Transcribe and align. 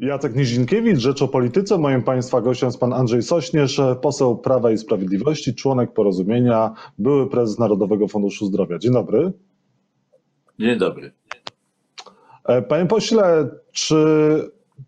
Jacek 0.00 0.36
Nizinkiewicz, 0.36 0.98
Rzecz 0.98 1.22
o 1.22 1.28
Polityce. 1.28 1.78
Moim 1.78 2.02
Państwa 2.02 2.40
gościem 2.40 2.66
jest 2.66 2.80
Pan 2.80 2.92
Andrzej 2.92 3.22
Sośnierz, 3.22 3.80
poseł 4.02 4.38
Prawa 4.38 4.70
i 4.70 4.78
Sprawiedliwości, 4.78 5.54
członek 5.54 5.92
porozumienia, 5.92 6.74
były 6.98 7.30
prezes 7.30 7.58
Narodowego 7.58 8.08
Funduszu 8.08 8.46
Zdrowia. 8.46 8.78
Dzień 8.78 8.92
dobry. 8.92 9.32
Dzień 10.58 10.78
dobry. 10.78 11.12
E, 12.44 12.62
Panie 12.62 12.86
pośle, 12.86 13.50
czy 13.72 13.96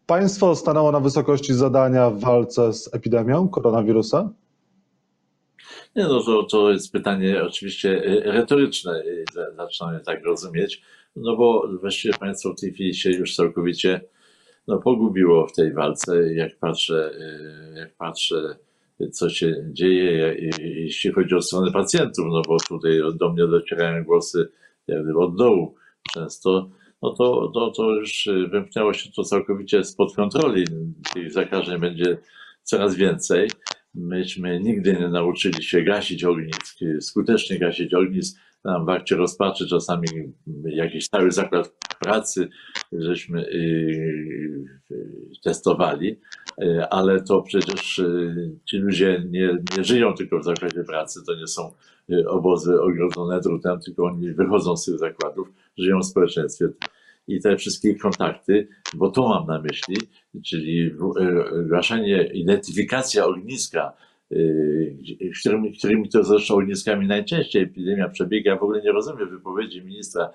państwo 0.07 0.57
stanęło 0.57 0.93
na 0.93 1.01
wysokości 1.01 1.55
zadania 1.55 2.11
w 2.11 2.21
walce 2.21 2.73
z 2.73 2.95
epidemią 2.95 3.49
koronawirusa? 3.49 4.31
Nie 5.97 6.03
no, 6.03 6.23
to, 6.23 6.43
to 6.43 6.71
jest 6.71 6.93
pytanie 6.93 7.43
oczywiście 7.43 8.05
e, 8.05 8.33
retoryczne, 8.33 8.93
e, 9.37 9.55
zaczynamy 9.57 10.01
tak 10.01 10.25
rozumieć, 10.25 10.83
no 11.17 11.37
bo 11.37 11.69
właściwie 11.81 12.15
państwo 12.15 12.53
w 12.53 12.61
tej 12.61 12.73
chwili 12.73 12.95
się 12.95 13.11
już 13.11 13.37
całkowicie 13.37 14.01
no, 14.69 14.79
pogubiło 14.79 15.47
w 15.47 15.53
tej 15.53 15.73
walce. 15.73 16.35
Jak 16.35 16.59
patrzę, 16.59 17.11
e, 17.21 17.79
jak 17.79 17.97
patrzę, 17.97 18.57
co 19.13 19.31
się 19.31 19.57
dzieje, 19.73 20.37
jeśli 20.59 21.13
chodzi 21.13 21.35
o 21.35 21.43
stronę 21.43 21.73
pacjentów, 21.73 22.25
no 22.31 22.43
bo 22.49 22.57
tutaj 22.69 23.01
do 23.15 23.33
mnie 23.33 23.47
docierają 23.47 24.05
głosy 24.05 24.49
jak 24.89 25.05
gdyby 25.05 25.19
od 25.19 25.37
dołu 25.37 25.75
często, 26.15 26.71
no 27.03 27.15
to, 27.15 27.51
to, 27.55 27.71
to 27.71 27.91
już 27.91 28.29
wymknęło 28.51 28.93
się 28.93 29.11
to 29.13 29.25
całkowicie 29.25 29.85
spod 29.85 30.15
kontroli. 30.15 30.65
Tych 31.15 31.33
zakażeń 31.33 31.81
będzie 31.81 32.19
coraz 32.63 32.95
więcej. 32.95 33.51
Myśmy 33.95 34.61
nigdy 34.61 34.93
nie 34.93 35.09
nauczyli 35.09 35.63
się 35.63 35.83
gasić 35.83 36.25
ognisk, 36.25 36.79
skutecznie 37.01 37.59
gasić 37.59 37.95
ognisk. 37.95 38.39
Nam 38.65 38.87
w 38.87 38.89
akcie 38.89 39.17
rozpaczy 39.17 39.69
czasami 39.69 40.09
jakiś 40.65 41.09
cały 41.09 41.31
zakład 41.31 41.73
pracy 42.01 42.49
żeśmy 42.93 43.47
y, 43.47 44.65
y, 44.91 45.31
testowali, 45.45 46.21
y, 46.63 46.89
ale 46.91 47.23
to 47.23 47.43
przecież 47.43 48.01
ci 48.71 48.77
ludzie 48.77 49.25
nie, 49.31 49.59
nie 49.77 49.85
żyją 49.85 50.15
tylko 50.15 50.39
w 50.39 50.45
zakładzie 50.45 50.85
pracy, 50.85 51.21
to 51.27 51.35
nie 51.35 51.47
są 51.47 51.73
obozy 52.27 52.81
ogrodzone 52.81 53.41
drutem, 53.41 53.81
tylko 53.81 54.05
oni 54.05 54.31
wychodzą 54.33 54.77
z 54.77 54.85
tych 54.85 54.99
zakładów, 54.99 55.49
żyją 55.79 56.01
w 56.01 56.07
społeczeństwie. 56.07 56.69
I 57.29 57.41
te 57.41 57.57
wszystkie 57.57 57.95
kontakty, 57.95 58.69
bo 58.95 59.11
to 59.11 59.29
mam 59.29 59.47
na 59.47 59.61
myśli, 59.61 59.97
czyli 60.47 60.91
gaszenie, 61.67 62.25
identyfikacja 62.25 63.27
ogniska, 63.27 63.93
którymi, 65.41 65.73
którymi 65.73 66.09
to 66.09 66.25
zresztą 66.25 66.55
ogniskami 66.55 67.07
najczęściej 67.07 67.63
epidemia 67.63 68.09
przebiega. 68.09 68.57
W 68.57 68.63
ogóle 68.63 68.83
nie 68.83 68.93
rozumiem 68.93 69.31
wypowiedzi 69.31 69.85
ministra, 69.85 70.31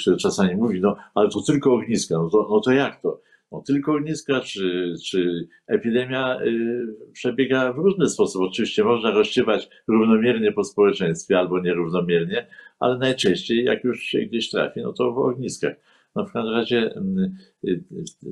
który 0.00 0.16
czasami 0.16 0.56
mówi, 0.56 0.80
no 0.80 0.96
ale 1.14 1.28
to 1.28 1.42
tylko 1.42 1.74
ogniska, 1.74 2.14
no 2.14 2.30
to, 2.30 2.46
no 2.50 2.60
to 2.60 2.72
jak 2.72 3.02
to? 3.02 3.20
No, 3.52 3.62
tylko 3.66 3.92
ogniska, 3.92 4.40
czy, 4.40 4.94
czy 5.04 5.48
epidemia 5.66 6.38
przebiega 7.12 7.72
w 7.72 7.76
różny 7.76 8.08
sposób. 8.08 8.42
Oczywiście 8.42 8.84
można 8.84 9.10
rozsiewać 9.10 9.68
równomiernie 9.88 10.52
po 10.52 10.64
społeczeństwie 10.64 11.38
albo 11.38 11.60
nierównomiernie, 11.60 12.46
ale 12.80 12.98
najczęściej, 12.98 13.64
jak 13.64 13.84
już 13.84 14.02
się 14.02 14.18
gdzieś 14.18 14.50
trafi, 14.50 14.80
no 14.80 14.92
to 14.92 15.12
w 15.12 15.18
ogniskach. 15.18 15.74
No 16.16 16.26
w 16.26 16.32
każdym 16.32 16.54
razie 16.54 16.94
mm, 16.96 17.36
y, 17.64 17.84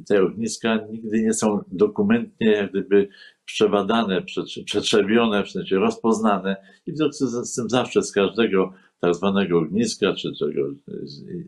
te 0.09 0.23
ogniska 0.23 0.79
nigdy 0.91 1.23
nie 1.23 1.35
są 1.35 1.65
dokumentnie 1.73 2.51
jak 2.51 2.71
gdyby 2.71 3.09
przebadane, 3.45 4.23
przetrzebione, 4.65 5.45
w 5.45 5.51
sensie 5.51 5.77
rozpoznane 5.77 6.57
i 6.87 6.93
w 6.93 6.97
związku 6.97 7.27
z 7.27 7.55
tym 7.55 7.71
zawsze 7.71 8.03
z 8.03 8.13
każdego 8.13 8.73
tak 9.01 9.15
zwanego 9.15 9.59
ogniska, 9.59 10.13
czy 10.15 10.33
czego, 10.35 10.63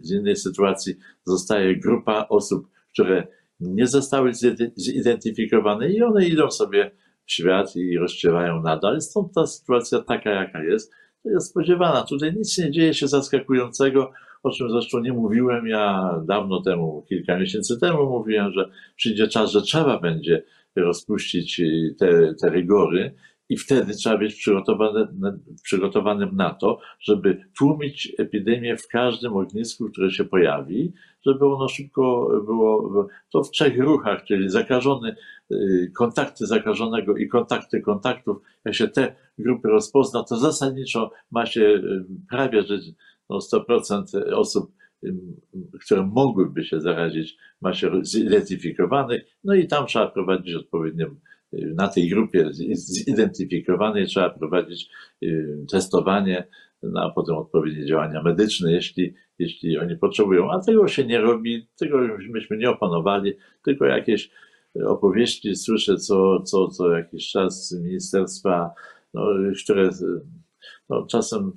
z 0.00 0.12
innej 0.12 0.36
sytuacji 0.36 0.94
zostaje 1.24 1.76
grupa 1.76 2.26
osób, 2.28 2.68
które 2.92 3.26
nie 3.60 3.86
zostały 3.86 4.32
zidentyfikowane 4.76 5.88
i 5.88 6.02
one 6.02 6.26
idą 6.26 6.50
sobie 6.50 6.90
w 7.26 7.32
świat 7.32 7.76
i 7.76 7.98
rozciewają 7.98 8.62
nadal. 8.62 9.00
Stąd 9.00 9.34
ta 9.34 9.46
sytuacja 9.46 9.98
taka, 9.98 10.30
jaka 10.30 10.62
jest, 10.62 10.92
to 11.22 11.30
jest 11.30 11.50
spodziewana. 11.50 12.02
Tutaj 12.02 12.34
nic 12.36 12.58
nie 12.58 12.70
dzieje 12.70 12.94
się 12.94 13.08
zaskakującego, 13.08 14.12
o 14.42 14.50
czym 14.50 14.70
zresztą 14.70 15.00
nie 15.00 15.12
mówiłem. 15.12 15.66
Ja 15.66 16.14
dawno 16.26 16.62
temu, 16.62 17.04
kilka 17.08 17.38
miesięcy 17.38 17.80
temu 17.80 18.06
mówiłem, 18.06 18.52
że 18.52 18.70
przyjdzie 18.96 19.28
czas, 19.28 19.50
że 19.50 19.62
trzeba 19.62 20.00
będzie 20.00 20.42
rozpuścić 20.76 21.60
y, 21.60 21.94
te, 21.98 22.34
te 22.34 22.50
rygory 22.50 23.14
i 23.48 23.56
wtedy 23.56 23.94
trzeba 23.94 24.18
być 24.18 24.34
przygotowany, 24.34 25.08
przygotowanym 25.62 26.36
na 26.36 26.54
to, 26.54 26.80
żeby 27.00 27.44
tłumić 27.58 28.12
epidemię 28.18 28.76
w 28.76 28.88
każdym 28.88 29.36
ognisku, 29.36 29.90
które 29.90 30.10
się 30.10 30.24
pojawi, 30.24 30.92
żeby 31.26 31.46
ono 31.46 31.68
szybko 31.68 32.28
było, 32.46 33.08
to 33.32 33.42
w 33.42 33.50
trzech 33.50 33.78
ruchach, 33.78 34.24
czyli 34.24 34.50
zakażony, 34.50 35.16
y, 35.52 35.92
kontakty 35.96 36.46
zakażonego 36.46 37.16
i 37.16 37.28
kontakty 37.28 37.80
kontaktów, 37.80 38.36
jak 38.64 38.74
się 38.74 38.88
te 38.88 39.14
grupy 39.38 39.68
rozpozna, 39.68 40.22
to 40.22 40.36
zasadniczo 40.36 41.10
ma 41.30 41.46
się 41.46 41.60
y, 41.60 42.04
prawie, 42.30 42.62
że 42.62 42.78
no 43.30 43.38
100% 43.38 44.32
osób, 44.32 44.72
które 45.84 46.06
mogłyby 46.06 46.64
się 46.64 46.80
zarazić, 46.80 47.36
ma 47.60 47.74
się 47.74 47.90
zidentyfikowanych, 48.02 49.22
no 49.44 49.54
i 49.54 49.66
tam 49.66 49.86
trzeba 49.86 50.06
prowadzić 50.06 50.54
odpowiednią, 50.54 51.06
na 51.52 51.88
tej 51.88 52.08
grupie 52.08 52.48
zidentyfikowanej 52.74 54.06
trzeba 54.06 54.30
prowadzić 54.30 54.90
testowanie, 55.70 56.48
no, 56.82 57.00
a 57.00 57.10
potem 57.10 57.36
odpowiednie 57.36 57.86
działania 57.86 58.22
medyczne, 58.22 58.72
jeśli, 58.72 59.14
jeśli 59.38 59.78
oni 59.78 59.96
potrzebują. 59.96 60.50
A 60.50 60.60
tego 60.60 60.88
się 60.88 61.06
nie 61.06 61.20
robi, 61.20 61.68
tego 61.78 61.98
myśmy 62.30 62.56
nie 62.56 62.70
opanowali, 62.70 63.32
tylko 63.64 63.84
jakieś 63.84 64.30
opowieści 64.86 65.56
słyszę 65.56 65.96
co, 65.96 66.42
co, 66.42 66.68
co 66.68 66.92
jakiś 66.92 67.30
czas 67.30 67.68
z 67.68 67.82
ministerstwa, 67.82 68.70
no, 69.14 69.26
które 69.64 69.90
no, 70.88 71.06
czasem 71.06 71.52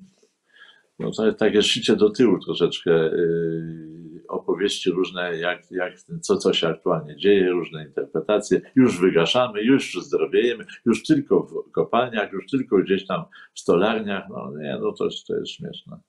no, 1.00 1.12
to 1.12 1.34
takie 1.34 1.62
szycie 1.62 1.96
do 1.96 2.10
tyłu 2.10 2.40
troszeczkę 2.40 2.92
yy, 2.92 4.02
opowieści 4.28 4.92
różne, 4.92 5.38
jak, 5.38 5.72
jak, 5.72 5.94
co, 6.22 6.38
co 6.38 6.54
się 6.54 6.68
aktualnie 6.68 7.18
dzieje, 7.18 7.50
różne 7.50 7.86
interpretacje. 7.86 8.62
Już 8.76 9.00
wygaszamy, 9.00 9.64
już 9.64 9.94
zdrowiejemy, 10.04 10.66
już 10.86 11.04
tylko 11.04 11.44
w 11.44 11.72
kopalniach, 11.72 12.34
już 12.34 12.46
tylko 12.52 12.78
gdzieś 12.78 13.08
tam 13.08 13.24
w 13.54 13.60
stolarniach. 13.60 14.24
No 14.30 14.52
nie, 14.58 14.78
no 14.82 14.92
to, 14.92 15.08
to 15.28 15.36
jest 15.36 15.52
śmieszne. 15.52 16.00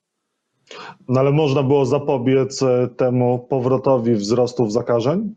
No 1.08 1.20
ale 1.20 1.32
można 1.32 1.62
było 1.62 1.84
zapobiec 1.84 2.62
e, 2.62 2.88
temu 2.96 3.46
powrotowi 3.50 4.14
wzrostów 4.14 4.72
zakażeń? 4.72 5.34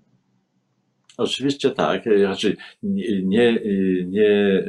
Oczywiście 1.17 1.72
tak, 1.72 2.05
raczej 2.23 2.57
nie, 2.84 3.23
nie, 3.23 3.59
nie, 4.05 4.63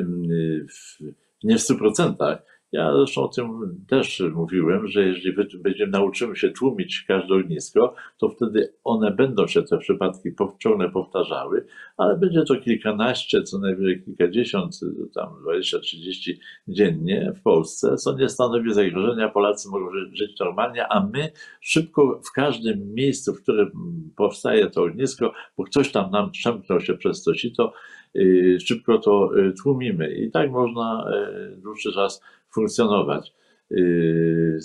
nie 1.45 1.59
w 1.59 1.61
100%, 1.61 2.37
ja 2.77 2.93
zresztą 2.97 3.23
o 3.23 3.29
tym 3.29 3.77
też 3.89 4.23
mówiłem, 4.35 4.89
że 4.89 5.03
jeżeli 5.03 5.33
będziemy 5.59 5.93
nauczymy 5.93 6.37
się 6.37 6.51
tłumić 6.51 7.05
każde 7.09 7.35
ognisko, 7.35 7.95
to 8.19 8.29
wtedy 8.29 8.73
one 8.85 9.11
będą 9.11 9.47
się 9.47 9.63
te 9.63 9.79
przypadki 9.79 10.29
ciągle 10.59 10.91
powtarzały, 10.91 11.67
ale 11.97 12.17
będzie 12.17 12.43
to 12.43 12.57
kilkanaście, 12.57 13.43
co 13.43 13.59
najwyżej 13.59 14.03
kilkadziesiąt, 14.03 14.81
tam 15.15 15.29
20-30 15.61 16.33
dziennie 16.69 17.33
w 17.37 17.43
Polsce, 17.43 17.97
co 17.97 18.19
nie 18.19 18.29
stanowi 18.29 18.75
zagrożenia. 18.75 19.29
Polacy 19.29 19.69
mogą 19.69 19.87
żyć 20.13 20.41
normalnie, 20.41 20.87
a 20.89 21.07
my 21.13 21.33
szybko 21.61 22.21
w 22.31 22.33
każdym 22.33 22.95
miejscu, 22.95 23.35
w 23.35 23.43
którym 23.43 23.71
powstaje 24.17 24.71
to 24.71 24.83
ognisko, 24.83 25.33
bo 25.57 25.65
ktoś 25.65 25.93
tam 25.93 26.11
nam 26.11 26.31
przemknął 26.31 26.81
się 26.81 26.95
przez 26.95 27.23
to 27.23 27.35
sito, 27.35 27.73
y, 28.17 28.59
szybko 28.61 28.99
to 28.99 29.39
y, 29.39 29.53
tłumimy. 29.63 30.15
I 30.15 30.31
tak 30.31 30.51
można 30.51 31.11
y, 31.53 31.57
dłuższy 31.57 31.93
czas 31.93 32.23
funkcjonować. 32.55 33.33
Yy, 33.71 34.59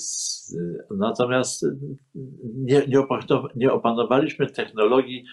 natomiast 0.97 1.65
nie, 2.55 2.83
nie, 3.55 3.71
opanowaliśmy 3.71 4.47
technologii 4.47 5.25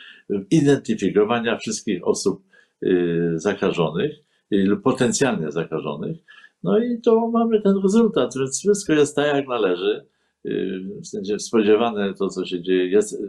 identyfikowania 0.50 1.56
wszystkich 1.56 2.06
osób 2.06 2.42
yy, 2.82 3.38
zakażonych 3.38 4.12
lub 4.50 4.82
potencjalnie 4.82 5.52
zakażonych. 5.52 6.16
No 6.62 6.78
i 6.78 7.00
to 7.00 7.28
mamy 7.28 7.62
ten 7.62 7.74
rezultat, 7.82 8.34
więc 8.36 8.58
wszystko 8.58 8.92
jest 8.92 9.16
tak, 9.16 9.36
jak 9.36 9.48
należy. 9.48 10.06
W 11.02 11.06
sensie 11.06 11.38
spodziewane 11.38 12.14
to, 12.14 12.28
co 12.28 12.44
się 12.44 12.62
dzieje, 12.62 12.86
jest, 12.86 13.22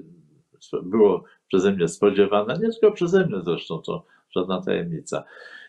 było 0.83 1.23
przeze 1.47 1.71
mnie 1.71 1.87
spodziewane, 1.87 2.53
nie 2.53 2.69
tylko 2.69 2.91
przeze 2.91 3.25
mnie 3.25 3.41
zresztą, 3.45 3.81
to 3.81 4.05
żadna 4.35 4.61
tajemnica. 4.61 5.23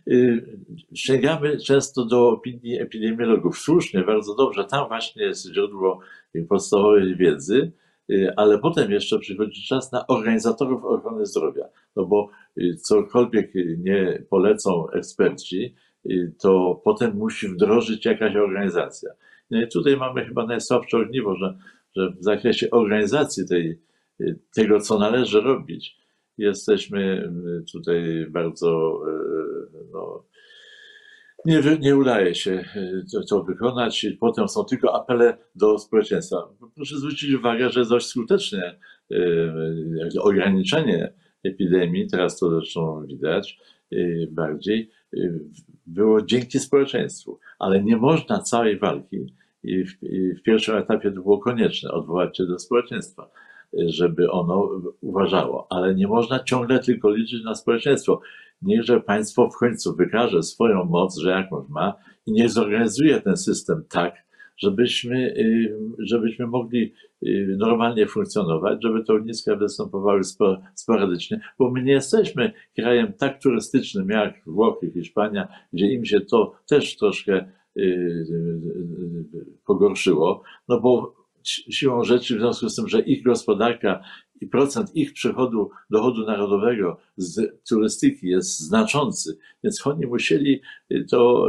Y, 0.08 0.58
sięgamy 0.94 1.56
często 1.56 2.05
do 2.05 2.29
opinii 2.29 2.81
epidemiologów. 2.81 3.58
Słusznie, 3.58 4.02
bardzo 4.02 4.35
dobrze, 4.35 4.64
tam 4.64 4.88
właśnie 4.88 5.23
jest 5.23 5.47
źródło 5.55 6.00
podstawowej 6.49 7.17
wiedzy, 7.17 7.73
y, 8.11 8.32
ale 8.37 8.58
potem 8.58 8.91
jeszcze 8.91 9.19
przychodzi 9.19 9.62
czas 9.67 9.93
na 9.93 10.06
organizatorów 10.06 10.85
ochrony 10.85 11.26
zdrowia, 11.26 11.64
no 11.97 12.05
bo 12.05 12.31
y, 12.58 12.76
cokolwiek 12.76 13.52
nie 13.79 14.23
polecą 14.31 14.91
eksperci, 14.91 15.75
to 16.38 16.81
potem 16.85 17.17
musi 17.17 17.49
wdrożyć 17.49 18.05
jakaś 18.05 18.37
organizacja. 18.37 19.11
No 19.50 19.62
i 19.62 19.69
tutaj 19.69 19.97
mamy 19.97 20.25
chyba 20.25 20.47
najsłabsze 20.47 20.97
ogniwo, 20.97 21.37
że, 21.37 21.58
że 21.97 22.11
w 22.11 22.25
zakresie 22.25 22.70
organizacji 22.70 23.49
tej, 23.49 23.79
tego, 24.55 24.81
co 24.81 24.99
należy 24.99 25.41
robić, 25.41 26.00
jesteśmy 26.40 27.32
tutaj 27.72 28.26
bardzo, 28.31 29.00
no, 29.92 30.25
nie, 31.44 31.62
nie 31.81 31.96
udaje 31.96 32.34
się 32.34 32.64
to, 33.12 33.20
to 33.28 33.44
wykonać. 33.44 34.06
Potem 34.20 34.48
są 34.48 34.64
tylko 34.64 34.94
apele 34.94 35.38
do 35.54 35.78
społeczeństwa. 35.78 36.37
Proszę 36.75 36.96
zwrócić 36.96 37.34
uwagę, 37.34 37.70
że 37.70 37.87
dość 37.87 38.06
skutecznie 38.06 38.78
ograniczenie 40.20 41.12
epidemii, 41.44 42.06
teraz 42.06 42.38
to 42.38 42.50
zresztą 42.50 43.06
widać 43.06 43.58
bardziej, 44.31 44.90
było 45.87 46.22
dzięki 46.22 46.58
społeczeństwu. 46.58 47.38
Ale 47.58 47.82
nie 47.82 47.96
można 47.96 48.38
całej 48.38 48.78
walki 48.78 49.34
i 49.62 49.84
w, 49.84 50.02
i 50.02 50.34
w 50.34 50.42
pierwszym 50.42 50.76
etapie 50.76 51.12
to 51.12 51.22
było 51.22 51.38
konieczne 51.38 51.90
odwołać 51.90 52.37
się 52.37 52.46
do 52.46 52.58
społeczeństwa, 52.58 53.31
żeby 53.87 54.31
ono 54.31 54.70
uważało. 55.00 55.67
Ale 55.70 55.94
nie 55.94 56.08
można 56.08 56.44
ciągle 56.44 56.78
tylko 56.78 57.11
liczyć 57.11 57.44
na 57.44 57.55
społeczeństwo. 57.55 58.20
Niechże 58.62 59.00
państwo 59.00 59.50
w 59.50 59.56
końcu 59.56 59.96
wykaże 59.96 60.43
swoją 60.43 60.84
moc, 60.84 61.19
że 61.19 61.31
jakąś 61.31 61.69
ma 61.69 61.94
i 62.26 62.32
niech 62.32 62.50
zorganizuje 62.50 63.20
ten 63.20 63.37
system 63.37 63.84
tak, 63.90 64.14
żebyśmy, 64.56 65.34
żebyśmy 65.99 66.46
mogli 66.46 66.93
normalnie 67.58 68.06
funkcjonować, 68.06 68.82
żeby 68.82 69.05
te 69.05 69.12
ogniska 69.12 69.56
występowały 69.56 70.20
sporadycznie, 70.75 71.40
bo 71.58 71.70
my 71.70 71.82
nie 71.82 71.93
jesteśmy 71.93 72.52
krajem 72.76 73.12
tak 73.12 73.43
turystycznym 73.43 74.08
jak 74.08 74.34
Włochy, 74.46 74.90
Hiszpania, 74.90 75.49
gdzie 75.73 75.93
im 75.93 76.05
się 76.05 76.20
to 76.20 76.55
też 76.66 76.96
troszkę 76.96 77.44
Y, 77.76 77.82
y, 77.82 77.87
y, 79.34 79.46
pogorszyło, 79.66 80.43
no 80.69 80.81
bo 80.81 81.14
siłą 81.70 82.05
rzeczy, 82.05 82.37
w 82.37 82.41
związku 82.41 82.69
z 82.69 82.76
tym, 82.76 82.88
że 82.88 83.00
ich 83.00 83.25
gospodarka 83.25 84.02
i 84.41 84.47
procent 84.47 84.97
ich 84.97 85.12
przychodu, 85.12 85.70
dochodu 85.91 86.26
narodowego 86.26 86.97
z 87.17 87.62
turystyki 87.69 88.29
jest 88.29 88.61
znaczący, 88.61 89.38
więc 89.64 89.87
oni 89.87 90.06
musieli 90.06 90.61
to 91.11 91.49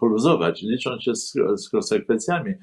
poluzować, 0.00 0.62
licząc 0.62 1.02
się 1.02 1.14
z, 1.14 1.32
z 1.56 1.68
konsekwencjami, 1.68 2.54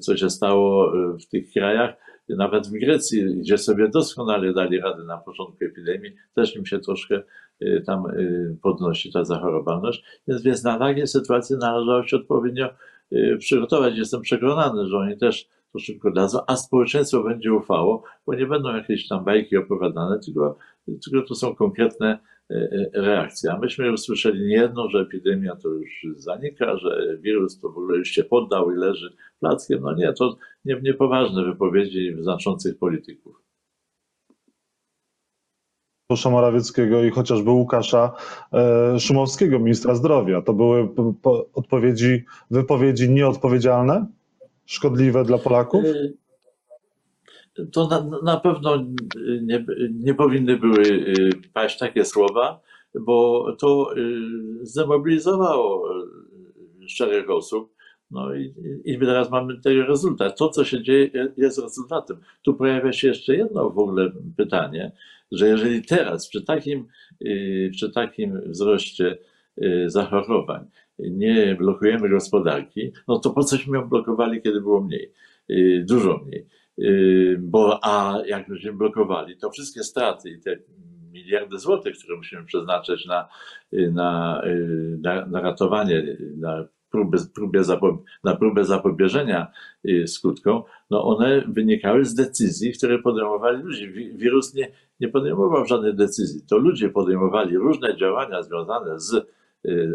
co 0.00 0.16
się 0.16 0.30
stało 0.30 0.92
w 1.20 1.26
tych 1.26 1.52
krajach, 1.52 1.94
nawet 2.28 2.66
w 2.66 2.72
Grecji, 2.72 3.24
gdzie 3.36 3.58
sobie 3.58 3.88
doskonale 3.88 4.52
dali 4.52 4.80
radę 4.80 5.04
na 5.04 5.18
początku 5.18 5.64
epidemii, 5.64 6.12
też 6.34 6.56
im 6.56 6.66
się 6.66 6.78
troszkę 6.78 7.22
Y, 7.62 7.82
tam 7.86 8.04
podnosi 8.62 9.12
ta 9.12 9.24
zachorowalność. 9.24 10.04
Więc, 10.28 10.42
więc 10.42 10.64
na 10.64 10.78
takie 10.78 11.06
sytuacje 11.06 11.56
należało 11.56 12.06
się 12.06 12.16
odpowiednio 12.16 12.68
przygotować. 13.38 13.98
Jestem 13.98 14.20
przekonany, 14.20 14.88
że 14.88 14.96
oni 14.96 15.18
też 15.18 15.48
to 15.76 15.80
szybko 15.80 16.10
dadzą, 16.10 16.38
a 16.46 16.56
społeczeństwo 16.56 17.22
będzie 17.22 17.52
ufało, 17.52 18.02
bo 18.26 18.34
nie 18.34 18.46
będą 18.46 18.76
jakieś 18.76 19.08
tam 19.08 19.24
bajki 19.24 19.56
opowiadane, 19.56 20.18
tylko, 20.18 20.58
tylko 21.04 21.28
to 21.28 21.34
są 21.34 21.54
konkretne 21.54 22.18
reakcje. 22.94 23.52
A 23.52 23.58
myśmy 23.58 23.86
już 23.86 24.00
słyszeli 24.00 24.46
nie 24.46 24.54
jedno, 24.54 24.90
że 24.90 24.98
epidemia 24.98 25.56
to 25.56 25.68
już 25.68 26.06
zanika, 26.16 26.76
że 26.76 27.18
wirus 27.20 27.60
to 27.60 27.68
w 27.68 27.78
ogóle 27.78 27.98
już 27.98 28.08
się 28.08 28.24
poddał 28.24 28.72
i 28.72 28.76
leży 28.76 29.16
plackiem. 29.40 29.80
No 29.82 29.94
nie, 29.94 30.12
to 30.12 30.36
nie, 30.64 30.80
niepoważne 30.82 31.44
wypowiedzi 31.44 32.16
znaczących 32.20 32.78
polityków. 32.78 33.42
Mateusza 36.10 36.30
Morawieckiego 36.30 37.04
i 37.04 37.10
chociażby 37.10 37.50
Łukasza 37.50 38.12
e, 38.52 39.00
Szumowskiego, 39.00 39.58
ministra 39.58 39.94
zdrowia. 39.94 40.42
To 40.42 40.52
były 40.52 40.88
odpowiedzi, 41.54 42.24
wypowiedzi 42.50 43.10
nieodpowiedzialne, 43.10 44.06
szkodliwe 44.66 45.24
dla 45.24 45.38
Polaków? 45.38 45.84
E, 45.84 47.66
to 47.72 47.88
na, 47.88 48.20
na 48.22 48.40
pewno 48.40 48.84
nie, 49.42 49.64
nie 49.92 50.14
powinny 50.14 50.56
były 50.56 50.82
e, 50.82 51.50
paść 51.52 51.78
takie 51.78 52.04
słowa, 52.04 52.60
bo 52.94 53.46
to 53.58 53.90
zdemobilizowało 54.62 55.88
szereg 56.86 57.30
osób. 57.30 57.76
No 58.10 58.34
i, 58.34 58.54
i 58.84 58.98
teraz 58.98 59.30
mamy 59.30 59.60
tego 59.60 59.86
rezultat. 59.86 60.38
To, 60.38 60.48
co 60.48 60.64
się 60.64 60.82
dzieje, 60.82 61.32
jest 61.36 61.58
rezultatem. 61.58 62.16
Tu 62.42 62.54
pojawia 62.54 62.92
się 62.92 63.08
jeszcze 63.08 63.34
jedno 63.34 63.70
w 63.70 63.78
ogóle 63.78 64.12
pytanie 64.36 64.92
że 65.32 65.48
jeżeli 65.48 65.82
teraz 65.82 66.28
przy 66.28 66.42
takim, 66.42 66.86
y, 67.22 67.70
przy 67.72 67.90
takim 67.90 68.40
wzroście 68.46 69.18
y, 69.62 69.84
zachorowań 69.90 70.64
nie 70.98 71.54
blokujemy 71.54 72.08
gospodarki, 72.08 72.92
no 73.08 73.18
to 73.18 73.30
po 73.30 73.44
cośmy 73.44 73.78
ją 73.78 73.88
blokowali, 73.88 74.42
kiedy 74.42 74.60
było 74.60 74.80
mniej, 74.80 75.12
y, 75.50 75.84
dużo 75.88 76.20
mniej. 76.26 76.46
Bo, 77.38 77.78
a 77.82 78.22
jak 78.26 78.48
byśmy 78.48 78.72
blokowali, 78.72 79.36
to 79.36 79.50
wszystkie 79.50 79.82
straty 79.82 80.30
i 80.30 80.40
te 80.40 80.58
miliardy 81.12 81.58
złotych, 81.58 81.98
które 81.98 82.16
musimy 82.16 82.44
przeznaczyć 82.44 83.06
na, 83.06 83.28
na, 83.72 84.42
na, 85.02 85.26
na 85.26 85.40
ratowanie, 85.40 86.16
na 86.36 86.68
próbę, 86.90 87.18
próbę 87.34 87.60
na 88.24 88.36
próbę 88.36 88.64
zapobieżenia 88.64 89.52
skutkom, 90.06 90.62
no 90.90 91.04
one 91.04 91.44
wynikały 91.48 92.04
z 92.04 92.14
decyzji, 92.14 92.72
które 92.72 92.98
podejmowali 92.98 93.62
ludzie. 93.62 93.88
Wirus 93.92 94.54
nie, 94.54 94.72
nie 95.00 95.08
podejmował 95.08 95.66
żadnej 95.66 95.94
decyzji. 95.94 96.40
To 96.48 96.58
ludzie 96.58 96.88
podejmowali 96.88 97.56
różne 97.56 97.96
działania 97.96 98.42
związane 98.42 99.00
z 99.00 99.12
y, 99.12 99.24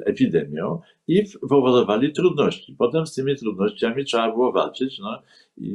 epidemią 0.06 0.80
i 1.08 1.24
powodowali 1.50 2.14
trudności. 2.14 2.76
Potem 2.78 3.08
z 3.08 3.14
tymi 3.14 3.36
trudnościami 3.36 4.06
trzeba 4.06 4.32
było 4.32 4.52
walczyć 4.52 5.00
no, 5.00 5.22
i, 5.58 5.68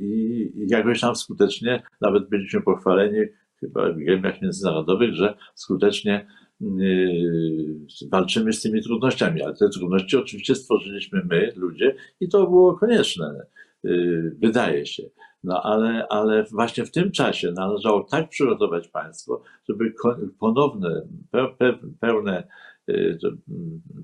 i, 0.00 0.62
i 0.62 0.68
jakoś 0.68 1.00
tam 1.00 1.16
skutecznie, 1.16 1.82
nawet 2.00 2.28
byliśmy 2.28 2.62
pochwaleni 2.62 3.18
chyba 3.60 3.92
w 3.92 3.96
gremiach 3.96 4.42
międzynarodowych, 4.42 5.14
że 5.14 5.34
skutecznie 5.54 6.26
yy, 6.60 8.10
walczymy 8.12 8.52
z 8.52 8.62
tymi 8.62 8.82
trudnościami, 8.82 9.42
ale 9.42 9.54
te 9.54 9.68
trudności 9.68 10.16
oczywiście 10.16 10.54
stworzyliśmy 10.54 11.22
my, 11.30 11.52
ludzie, 11.56 11.94
i 12.20 12.28
to 12.28 12.46
było 12.46 12.78
konieczne, 12.78 13.46
yy, 13.84 14.36
wydaje 14.40 14.86
się. 14.86 15.02
No 15.44 15.62
ale, 15.62 16.06
ale 16.08 16.44
właśnie 16.44 16.84
w 16.84 16.90
tym 16.90 17.10
czasie 17.10 17.52
należało 17.52 18.04
tak 18.04 18.28
przygotować 18.28 18.88
państwo, 18.88 19.42
żeby 19.68 19.94
ponowne, 20.38 21.02
pełne 22.00 22.40
y, 22.40 22.46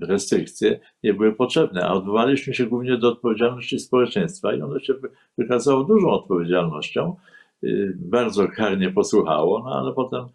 restrykcje 0.01 0.79
nie 1.03 1.13
były 1.13 1.33
potrzebne, 1.33 1.85
a 1.85 1.93
odwołaliśmy 1.93 2.53
się 2.53 2.65
głównie 2.65 2.97
do 2.97 3.09
odpowiedzialności 3.09 3.79
społeczeństwa 3.79 4.53
i 4.53 4.61
ono 4.61 4.79
się 4.79 4.93
wykazało 5.37 5.83
dużą 5.83 6.09
odpowiedzialnością, 6.09 7.15
y, 7.63 7.97
bardzo 7.99 8.47
karnie 8.47 8.91
posłuchało, 8.91 9.59
no 9.59 9.79
ale 9.79 9.93
potem 9.93 10.25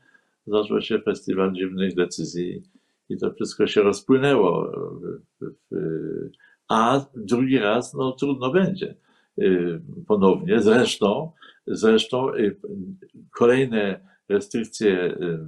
zaczął 0.46 0.80
się 0.80 0.98
festiwal 0.98 1.52
dziwnych 1.52 1.94
decyzji 1.94 2.62
i 3.08 3.16
to 3.16 3.32
wszystko 3.32 3.66
się 3.66 3.82
rozpłynęło. 3.82 4.72
A 6.68 7.06
drugi 7.16 7.58
raz, 7.58 7.94
no 7.94 8.12
trudno 8.12 8.50
będzie 8.50 8.94
Y, 9.38 9.80
ponownie. 10.06 10.60
Zresztą, 10.60 11.32
zresztą 11.66 12.34
y, 12.34 12.56
kolejne 13.30 14.00
restrykcje 14.28 15.04
y, 15.04 15.38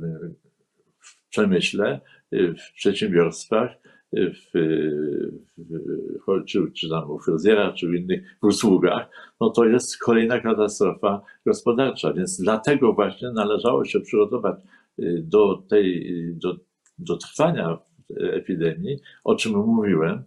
w 0.99 1.29
przemyśle, 1.29 2.01
w 2.33 2.73
przedsiębiorstwach, 2.75 3.71
w, 4.13 4.51
w, 5.57 6.45
czy, 6.47 6.73
czy 6.77 6.89
tam 6.89 7.11
u 7.11 7.19
fryzjera, 7.19 7.73
czy 7.73 7.89
w 7.89 7.95
innych 7.95 8.37
w 8.43 8.47
usługach, 8.47 9.11
no 9.41 9.51
to 9.51 9.65
jest 9.65 9.99
kolejna 9.99 10.41
katastrofa 10.41 11.23
gospodarcza. 11.47 12.13
Więc 12.13 12.41
dlatego 12.41 12.93
właśnie 12.93 13.31
należało 13.31 13.85
się 13.85 14.01
przygotować 14.01 14.57
do 15.23 15.63
tej, 15.69 16.15
do, 16.35 16.57
do 16.99 17.17
trwania 17.17 17.79
epidemii, 18.17 18.99
o 19.25 19.35
czym 19.35 19.53
mówiłem, 19.53 20.23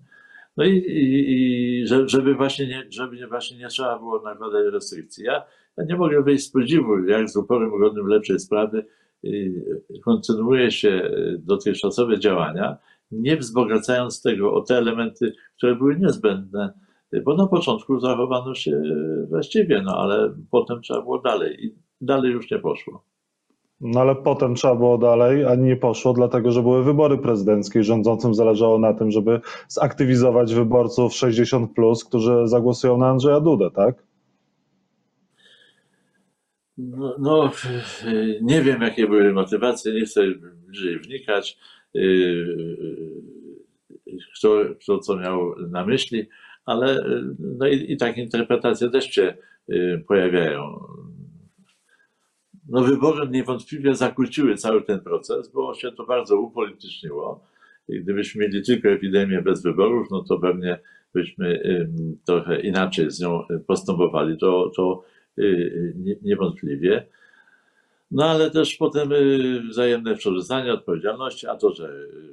no 0.58 0.64
i, 0.66 0.78
i, 0.78 1.82
i 1.82 1.88
żeby, 2.06 2.36
właśnie 2.36 2.68
nie, 2.68 2.84
żeby 2.90 3.28
właśnie 3.28 3.58
nie 3.58 3.68
trzeba 3.68 4.00
było 4.00 4.22
nakładać 4.22 4.74
restrykcji. 4.74 5.24
Ja, 5.26 5.44
ja 5.78 5.84
nie 5.84 5.96
mogę 5.96 6.24
wyjść 6.24 6.46
z 6.46 6.52
podziwu, 6.52 7.04
jak 7.04 7.30
z 7.30 7.36
uporem 7.36 7.80
godnym 7.80 8.08
lepszej 8.08 8.40
sprawy 8.40 8.86
kontynuuje 10.04 10.72
się 10.72 11.12
dotychczasowe 11.40 12.20
działania, 12.20 12.78
nie 13.12 13.38
wzbogacając 13.38 14.22
tego 14.22 14.54
o 14.54 14.62
te 14.62 14.78
elementy, 14.78 15.34
które 15.58 15.76
były 15.76 15.96
niezbędne, 16.00 16.74
bo 17.26 17.36
na 17.36 17.48
początku 17.48 18.00
zachowano 18.00 18.56
się 18.56 18.82
właściwie, 19.30 19.82
no 19.82 19.98
ale 19.98 20.34
potem 20.52 20.82
trzeba 20.82 21.02
było 21.02 21.20
dalej 21.20 21.66
i 21.66 21.76
dalej 22.02 22.32
już 22.32 22.52
nie 22.52 22.60
poszło. 22.60 23.04
No 23.82 24.00
ale 24.00 24.16
potem 24.16 24.56
trzeba 24.56 24.76
było 24.76 24.98
dalej, 24.98 25.46
a 25.46 25.56
nie 25.56 25.76
poszło, 25.76 26.14
dlatego 26.14 26.52
że 26.52 26.62
były 26.62 26.84
wybory 26.84 27.18
prezydenckie 27.18 27.80
i 27.80 27.84
rządzącym 27.84 28.34
zależało 28.34 28.80
na 28.80 28.94
tym, 28.94 29.12
żeby 29.12 29.42
zaktywizować 29.68 30.54
wyborców 30.54 31.14
60, 31.14 31.74
plus, 31.74 32.06
którzy 32.06 32.48
zagłosują 32.48 32.98
na 32.98 33.08
Andrzeja 33.08 33.40
Dudę, 33.40 33.72
tak? 33.72 34.04
No, 36.78 37.16
no, 37.20 37.52
nie 38.42 38.62
wiem, 38.62 38.82
jakie 38.82 39.08
były 39.08 39.34
motywacje, 39.34 39.94
nie 39.94 40.06
chcę 40.06 40.22
bliżej 40.68 41.00
wnikać. 41.00 41.58
Kto, 44.38 44.66
kto 44.82 45.00
co 45.00 45.18
miał 45.18 45.56
na 45.70 45.86
myśli, 45.86 46.30
ale 46.66 46.98
no 47.40 47.68
i, 47.68 47.92
i 47.92 47.98
takie 47.98 48.22
interpretacje 48.22 48.90
też 48.90 49.12
się 49.12 49.34
pojawiają 50.08 50.80
no 52.72 52.84
wybory 52.84 53.30
niewątpliwie 53.30 53.96
zakłóciły 53.96 54.56
cały 54.56 54.82
ten 54.82 55.00
proces, 55.00 55.52
bo 55.52 55.74
się 55.74 55.92
to 55.92 56.06
bardzo 56.06 56.42
upolityczniło. 56.42 57.48
Gdybyśmy 57.90 58.42
mieli 58.42 58.64
tylko 58.64 58.90
epidemię 58.90 59.42
bez 59.42 59.64
wyborów, 59.64 60.08
no 60.12 60.24
to 60.24 60.40
pewnie 60.40 60.80
byśmy 61.14 61.62
ym, 61.66 62.18
trochę 62.26 62.62
inaczej 62.62 63.12
z 63.12 63.20
nią 63.20 63.44
postępowali. 63.68 64.38
To, 64.38 64.72
to 64.76 65.04
niewątpliwie. 66.22 67.06
No 68.12 68.26
ale 68.26 68.52
też 68.52 68.76
potem 68.76 69.12
y, 69.12 69.62
wzajemne 69.70 70.16
przerzucanie 70.16 70.74
odpowiedzialności, 70.74 71.48
a 71.48 71.56
to, 71.56 71.74
że 71.74 71.90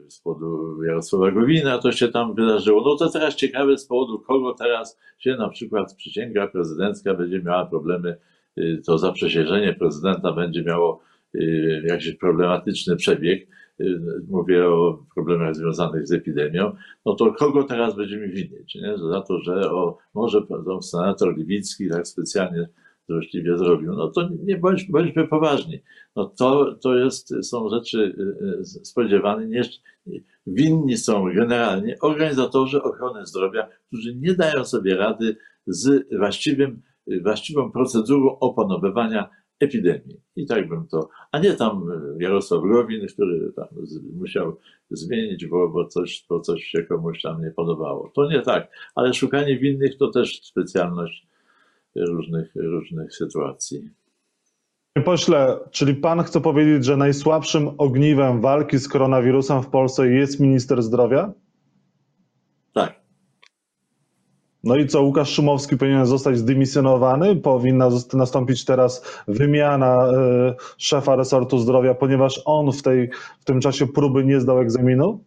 y, 0.07 0.11
z 0.11 0.21
powodu 0.21 0.83
Jarosława 0.83 1.31
Gowina 1.31 1.79
to 1.79 1.93
się 1.93 2.09
tam 2.09 2.35
wydarzyło. 2.35 2.83
No 2.85 2.97
to 2.97 3.11
teraz 3.11 3.37
ciekawe 3.37 3.79
z 3.79 3.87
powodu 3.87 4.19
kogo 4.19 4.55
teraz 4.55 4.99
się 5.19 5.37
na 5.37 5.49
przykład 5.49 5.95
przysięga 5.95 6.47
prezydencka 6.47 7.15
będzie 7.15 7.43
miała 7.43 7.67
problemy, 7.67 8.17
y, 8.59 8.83
to 8.87 8.99
zaprzysiężenie 8.99 9.75
prezydenta 9.75 10.33
będzie 10.33 10.63
miało 10.63 11.01
y, 11.35 11.83
jakiś 11.87 12.15
problematyczny 12.15 12.97
przebieg. 12.97 13.49
y, 13.81 14.01
Mówię 14.31 14.67
o 14.69 15.05
problemach 15.15 15.55
związanych 15.55 16.07
z 16.07 16.13
epidemią. 16.13 16.73
No 17.07 17.15
to 17.15 17.33
kogo 17.33 17.65
teraz 17.65 17.97
będziemy 17.97 18.29
winić? 18.29 18.75
Nie? 18.75 18.99
Za 18.99 19.21
to, 19.21 19.39
że 19.39 19.71
o, 19.71 19.99
może 20.15 20.43
senator 20.81 21.37
Libicki 21.37 21.89
tak 21.91 22.09
specjalnie 22.09 22.69
złośliwie 23.09 23.59
zrobił. 23.59 23.93
No 23.93 24.09
to 24.09 24.29
nie 24.45 24.57
bądź, 24.57 24.85
bądźmy 24.85 25.29
poważni. 25.29 25.79
No 26.17 26.27
to, 26.27 26.75
to 26.75 26.99
jest, 26.99 27.35
są 27.43 27.69
rzeczy 27.69 27.99
y, 27.99 28.61
y, 28.61 28.65
spodziewane. 28.65 29.47
Nie, 29.47 29.63
winni 30.47 30.97
są 30.97 31.25
generalnie 31.35 31.97
organizatorzy 32.03 32.83
ochrony 32.83 33.27
zdrowia, 33.27 33.69
którzy 33.87 34.17
nie 34.17 34.35
dają 34.35 34.65
sobie 34.65 34.97
rady 34.97 35.37
z 35.67 36.17
właściwym, 36.19 36.83
właściwą 37.23 37.73
procedurą 37.73 38.39
opanowywania 38.39 39.31
epidemii. 39.61 40.21
I 40.37 40.47
tak 40.47 40.69
bym 40.69 40.87
to, 40.87 41.09
a 41.33 41.39
nie 41.39 41.53
tam 41.53 41.91
y, 41.91 42.23
Jarosław 42.23 42.63
Gowin, 42.63 43.07
który 43.07 43.53
tam 43.53 43.67
z, 43.83 44.03
musiał 44.17 44.57
zmienić, 44.91 45.47
bo, 45.47 45.69
bo, 45.69 45.87
coś, 45.87 46.27
bo 46.29 46.41
coś 46.41 46.65
się 46.65 46.83
komuś 46.83 47.23
tam 47.23 47.43
nie 47.43 47.51
podobało. 47.51 48.13
To 48.15 48.31
nie 48.31 48.43
tak, 48.43 48.73
ale 48.95 49.15
szukanie 49.15 49.59
winnych 49.59 49.97
to 49.97 50.11
też 50.11 50.43
specjalność 50.43 51.29
różnych, 51.97 52.53
różnych 52.57 53.15
sytuacji. 53.15 53.91
Panie 54.95 55.05
pośle, 55.05 55.59
czyli 55.71 55.95
pan 55.95 56.23
chce 56.23 56.41
powiedzieć, 56.41 56.85
że 56.85 56.97
najsłabszym 56.97 57.69
ogniwem 57.79 58.41
walki 58.41 58.79
z 58.79 58.89
koronawirusem 58.89 59.63
w 59.63 59.67
Polsce 59.69 60.09
jest 60.09 60.41
minister 60.41 60.83
zdrowia? 60.83 61.33
Tak. 62.75 63.01
No 64.65 64.77
i 64.77 64.87
co, 64.87 65.03
Łukasz 65.03 65.33
Szumowski 65.33 65.77
powinien 65.77 66.07
zostać 66.07 66.39
zdymisjonowany? 66.39 67.37
Powinna 67.37 67.89
nastąpić 68.13 68.65
teraz 68.65 69.23
wymiana 69.29 70.07
e, 70.07 70.55
szefa 70.79 71.17
resortu 71.17 71.59
zdrowia, 71.59 71.95
ponieważ 71.95 72.43
on 72.45 72.73
w, 72.73 72.83
tej, 72.83 73.11
w 73.41 73.45
tym 73.45 73.61
czasie 73.61 73.87
próby 73.87 74.25
nie 74.25 74.41
zdał 74.41 74.61
egzaminu? 74.61 75.25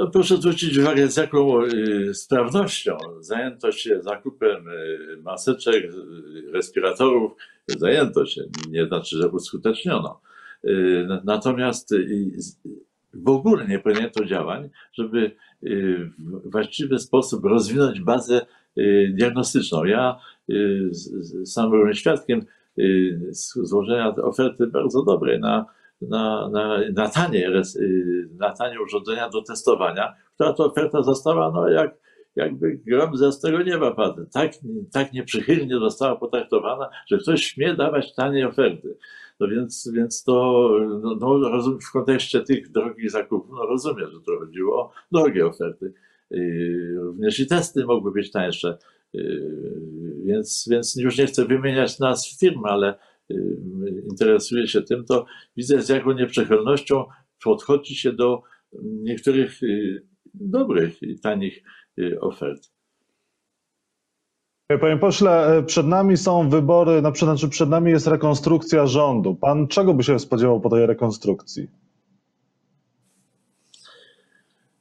No, 0.00 0.10
proszę 0.10 0.36
zwrócić 0.36 0.78
uwagę, 0.78 1.08
z 1.10 1.16
jaką 1.16 1.64
y, 1.64 2.14
sprawnością 2.14 2.96
zajęto 3.20 3.72
się 3.72 4.02
zakupem 4.02 4.68
y, 4.68 5.18
maseczek, 5.22 5.84
y, 5.84 6.52
respiratorów. 6.52 7.32
Zajęto 7.66 8.26
się, 8.26 8.42
nie 8.70 8.86
znaczy, 8.86 9.16
że 9.16 9.28
uskuteczniono. 9.28 10.20
Na- 11.06 11.20
Natomiast 11.24 11.94
w 13.14 13.28
ogóle 13.28 13.68
nie 13.68 13.78
podjęto 13.78 14.24
działań, 14.24 14.70
żeby 14.92 15.36
w 16.18 16.50
właściwy 16.52 16.98
sposób 16.98 17.44
rozwinąć 17.44 18.00
bazę 18.00 18.46
diagnostyczną. 19.10 19.84
Ja 19.84 20.18
sam 21.44 21.70
byłem 21.70 21.94
świadkiem 21.94 22.40
złożenia 23.40 24.08
oferty 24.14 24.66
bardzo 24.66 25.02
dobrej 25.02 25.40
na 25.40 25.66
na, 26.00 26.48
na, 26.48 26.78
na, 26.92 27.08
tanie, 27.08 27.50
y, 27.76 28.28
na 28.38 28.50
tanie 28.50 28.80
urządzenia 28.80 29.28
do 29.28 29.42
testowania, 29.42 30.14
która 30.34 30.52
to 30.52 30.64
oferta 30.64 31.02
została 31.02 31.50
no, 31.50 31.68
jak, 31.68 31.94
jakby 32.36 32.80
grom 32.86 33.16
ze 33.16 33.30
tego 33.42 33.62
nieba 33.62 33.90
padł. 33.94 34.26
Tak, 34.32 34.52
tak 34.92 35.12
nieprzychylnie 35.12 35.78
została 35.78 36.16
potraktowana, 36.16 36.90
że 37.06 37.18
ktoś 37.18 37.44
śmie 37.44 37.74
dawać 37.74 38.14
tanie 38.14 38.48
oferty. 38.48 38.96
No 39.40 39.48
więc, 39.48 39.90
więc 39.94 40.24
to 40.24 40.68
no, 41.02 41.38
no, 41.38 41.78
w 41.88 41.92
kontekście 41.92 42.40
tych 42.40 42.70
drogich 42.70 43.10
zakupów, 43.10 43.50
no 43.50 43.66
rozumiem, 43.66 44.10
że 44.10 44.20
to 44.20 44.38
chodziło 44.38 44.76
o 44.80 44.92
drogie 45.12 45.46
oferty. 45.46 45.92
Yy, 46.30 46.94
Również 46.98 47.40
i 47.40 47.46
testy 47.46 47.84
mogły 47.84 48.12
być 48.12 48.30
tańsze. 48.30 48.78
Yy, 49.12 49.60
Więc, 50.24 50.68
więc 50.70 50.96
już 50.96 51.18
nie 51.18 51.26
chcę 51.26 51.44
wymieniać 51.44 51.98
nazw 51.98 52.38
firm, 52.40 52.64
ale 52.64 52.94
yy, 53.30 54.02
interesuję 54.10 54.66
się 54.68 54.82
tym, 54.82 55.04
to 55.04 55.26
widzę 55.56 55.82
z 55.82 55.88
jaką 55.88 56.12
nieprzychylnością 56.12 57.04
podchodzi 57.44 57.94
się 57.94 58.12
do 58.12 58.42
niektórych 58.82 59.62
y, 59.62 60.02
dobrych 60.34 61.02
i 61.02 61.20
tanich 61.20 61.62
y, 61.98 62.20
ofert. 62.20 62.70
Panie 64.80 64.96
pośle, 64.96 65.56
e, 65.58 65.62
przed 65.62 65.86
nami 65.86 66.16
są 66.16 66.48
wybory, 66.48 67.02
na 67.02 67.12
przykład, 67.12 67.38
znaczy 67.38 67.50
przed 67.50 67.68
nami 67.68 67.90
jest 67.90 68.06
rekonstrukcja 68.06 68.86
rządu. 68.86 69.34
Pan 69.34 69.68
czego 69.68 69.94
by 69.94 70.02
się 70.02 70.18
spodziewał 70.18 70.60
po 70.60 70.70
tej 70.70 70.86
rekonstrukcji? 70.86 71.68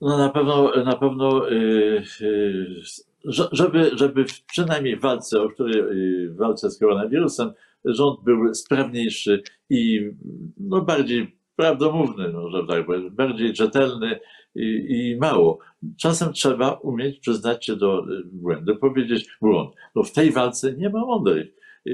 No 0.01 0.17
na 0.17 0.29
pewno, 0.29 0.71
na 0.85 0.95
pewno 0.95 1.49
y, 1.51 2.03
y, 2.21 2.65
że- 3.25 3.49
żeby, 3.51 3.91
żeby 3.97 4.25
przynajmniej 4.47 4.97
w 4.97 5.01
walce, 5.01 5.41
o 5.41 5.49
której 5.49 5.79
y, 5.79 6.29
w 6.29 6.37
walce 6.37 6.71
z 6.71 6.79
koronawirusem, 6.79 7.51
rząd 7.85 8.23
był 8.23 8.53
sprawniejszy 8.53 9.41
i 9.69 10.09
no, 10.57 10.81
bardziej 10.81 11.39
prawdomówny, 11.55 12.29
no, 12.33 12.49
że 12.49 12.67
tak 12.67 12.85
powiem, 12.85 13.15
bardziej 13.15 13.55
rzetelny 13.55 14.19
i, 14.55 14.85
i 14.89 15.17
mało. 15.17 15.59
Czasem 15.97 16.33
trzeba 16.33 16.71
umieć 16.71 17.19
przyznać 17.19 17.65
się 17.65 17.75
do 17.75 17.99
y, 17.99 18.23
błędu, 18.25 18.75
powiedzieć 18.75 19.27
błąd. 19.41 19.75
No 19.95 20.03
w 20.03 20.11
tej 20.11 20.31
walce 20.31 20.73
nie 20.73 20.89
ma 20.89 20.99
mądrych. 20.99 21.47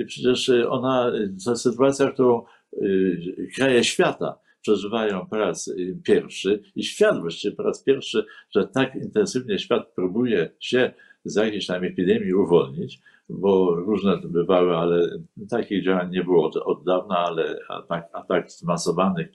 Przecież 0.08 0.50
y, 0.50 0.70
ona, 0.70 1.12
to 1.46 1.56
sytuacja, 1.56 2.12
którą 2.12 2.44
y, 2.74 3.48
kraje 3.56 3.84
świata 3.84 4.40
przeżywają 4.62 5.26
po 5.30 5.38
raz 5.38 5.72
pierwszy 6.04 6.62
i 6.76 6.84
świat 6.84 7.22
właściwie 7.22 7.56
po 7.56 7.64
raz 7.64 7.84
pierwszy, 7.84 8.26
że 8.56 8.68
tak 8.68 8.96
intensywnie 8.96 9.60
świat 9.60 9.94
próbuje 9.96 10.52
się 10.60 10.94
z 11.26 11.36
jakiejś 11.36 11.68
tam 11.68 11.84
epidemii 11.84 12.34
uwolnić, 12.34 13.02
bo 13.30 13.76
różne 13.76 14.18
bywały, 14.18 14.78
ale 14.78 15.10
takich 15.50 15.84
działań 15.84 16.12
nie 16.12 16.24
było 16.24 16.46
od, 16.46 16.58
od 16.58 16.84
dawna, 16.84 17.18
ale 17.18 17.60
atak, 17.70 18.10
atak 18.14 18.52
zmasowanych 18.52 19.28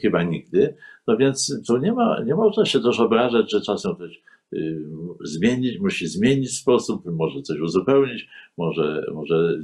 chyba 0.00 0.22
nigdy. 0.22 0.74
No 1.06 1.16
więc 1.16 1.62
tu 1.66 1.76
nie 1.76 1.92
ma, 1.92 2.20
nie 2.24 2.34
można 2.34 2.64
się 2.64 2.80
też 2.80 3.00
obrażać, 3.00 3.50
że 3.50 3.60
czasem 3.60 3.94
ktoś 3.94 4.22
zmienić, 5.24 5.78
musi 5.78 6.06
zmienić 6.06 6.58
sposób, 6.58 7.04
może 7.06 7.42
coś 7.42 7.60
uzupełnić, 7.60 8.28
może, 8.56 9.04
może 9.14 9.58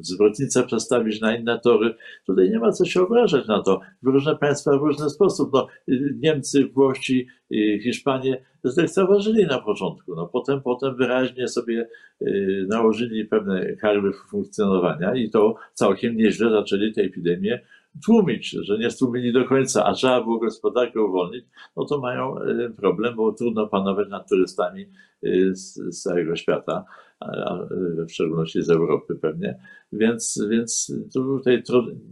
zwrotnicę 0.00 0.62
przestawić 0.62 1.20
na 1.20 1.36
inne 1.36 1.60
tory. 1.60 1.94
Tutaj 2.26 2.50
nie 2.50 2.58
ma 2.58 2.72
co 2.72 2.84
się 2.84 3.02
obrażać 3.02 3.46
na 3.46 3.62
to. 3.62 3.80
Różne 4.02 4.36
państwa 4.36 4.78
w 4.78 4.82
różny 4.82 5.10
sposób. 5.10 5.50
No, 5.52 5.66
y, 5.88 6.14
Niemcy, 6.22 6.66
Włosi, 6.66 7.26
y, 7.52 7.80
Hiszpanie 7.82 8.44
zlekceważyli 8.64 9.46
na 9.46 9.58
początku. 9.58 10.14
No, 10.14 10.26
potem, 10.26 10.60
potem 10.60 10.96
wyraźnie 10.96 11.48
sobie 11.48 11.88
y, 12.22 12.66
nałożyli 12.68 13.24
pewne 13.24 13.76
karby 13.76 14.12
funkcjonowania 14.30 15.14
i 15.14 15.30
to 15.30 15.54
całkiem 15.74 16.16
nieźle 16.16 16.50
zaczęli 16.50 16.92
tę 16.92 17.02
epidemię 17.02 17.60
tłumić, 18.04 18.50
że 18.50 18.78
nie 18.78 18.90
stłumili 18.90 19.32
do 19.32 19.44
końca, 19.44 19.84
a 19.84 19.94
trzeba 19.94 20.22
było 20.22 20.38
gospodarkę 20.38 21.02
uwolnić, 21.02 21.44
no 21.76 21.84
to 21.84 21.98
mają 21.98 22.42
y, 22.42 22.70
problem, 22.76 23.16
bo 23.16 23.32
trudno 23.32 23.66
panować 23.66 24.08
nad 24.08 24.28
turystami 24.28 24.86
y, 25.24 25.50
z, 25.54 26.02
całego 26.02 26.36
świata, 26.36 26.84
a, 27.20 27.62
y, 27.62 28.06
w 28.06 28.12
szczególności 28.12 28.62
z 28.62 28.70
Europy 28.70 29.14
pewnie. 29.14 29.58
Więc, 29.92 30.42
więc 30.50 30.92
tutaj 31.14 31.62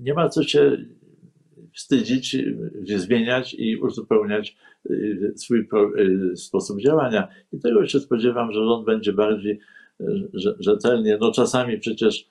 nie 0.00 0.14
ma 0.14 0.28
co 0.28 0.42
się 0.42 0.76
wstydzić, 1.74 2.36
zmieniać 2.96 3.54
i 3.58 3.76
uzupełniać 3.76 4.56
swój 5.34 5.68
sposób 6.34 6.80
działania. 6.80 7.28
I 7.52 7.60
tego 7.60 7.86
się 7.86 8.00
spodziewam, 8.00 8.52
że 8.52 8.64
rząd 8.64 8.86
będzie 8.86 9.12
bardziej 9.12 9.60
rze- 10.34 10.56
rzetelnie. 10.60 11.18
No 11.20 11.32
czasami 11.32 11.78
przecież 11.78 12.28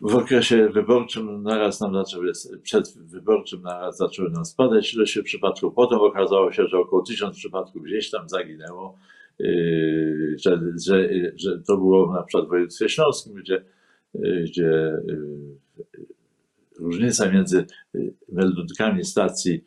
w 0.00 0.14
okresie 0.14 0.68
wyborczym 0.68 1.42
naraz 1.42 1.80
nam 1.80 1.94
zaczęły, 1.94 2.32
przed 2.62 2.98
wyborczym 2.98 3.62
naraz 3.62 3.96
zaczęły 3.96 4.30
nam 4.30 4.44
spadać 4.44 4.94
ilość 4.94 5.18
przypadków. 5.24 5.74
Potem 5.74 5.98
okazało 5.98 6.52
się, 6.52 6.66
że 6.66 6.78
około 6.78 7.02
tysiąc 7.02 7.36
przypadków 7.36 7.82
gdzieś 7.82 8.10
tam 8.10 8.28
zaginęło, 8.28 8.98
yy, 9.38 10.36
że, 10.38 10.60
że, 10.86 11.08
że 11.36 11.58
to 11.66 11.76
było 11.76 12.12
na 12.12 12.22
przykład 12.22 12.46
w 12.46 12.48
województwie 12.48 12.88
śląskim, 12.88 13.34
gdzie, 13.34 13.64
yy, 14.14 14.42
gdzie 14.42 14.92
yy, 15.06 16.06
różnica 16.78 17.32
między 17.32 17.66
meldunkami 18.32 19.04
stacji 19.04 19.64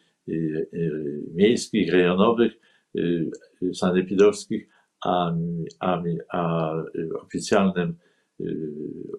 miejskich, 1.34 1.94
rejonowych, 1.94 2.52
sanepidowskich, 3.74 4.70
a, 5.06 5.36
a, 5.80 6.04
a 6.32 6.74
oficjalnym 7.22 7.96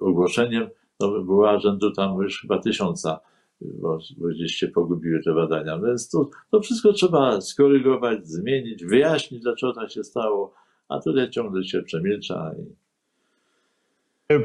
ogłoszeniem 0.01 0.69
to 1.01 1.23
była 1.23 1.61
rzędu 1.61 1.91
tam 1.91 2.23
już 2.23 2.41
chyba 2.41 2.59
tysiąca, 2.59 3.21
bo, 3.61 3.99
bo 4.19 4.29
gdzieś 4.29 4.55
się 4.55 4.69
pogubiły 4.69 5.23
te 5.23 5.35
badania. 5.35 5.79
Więc 5.79 6.11
to, 6.11 6.31
to 6.51 6.61
wszystko 6.61 6.93
trzeba 6.93 7.41
skorygować, 7.41 8.29
zmienić, 8.29 8.85
wyjaśnić, 8.85 9.43
dlaczego 9.43 9.73
tak 9.73 9.91
się 9.91 10.05
stało, 10.05 10.55
a 10.89 11.01
tutaj 11.01 11.31
ciągle 11.31 11.65
się 11.65 11.83
przemilcza. 11.83 12.53
I... 12.59 12.90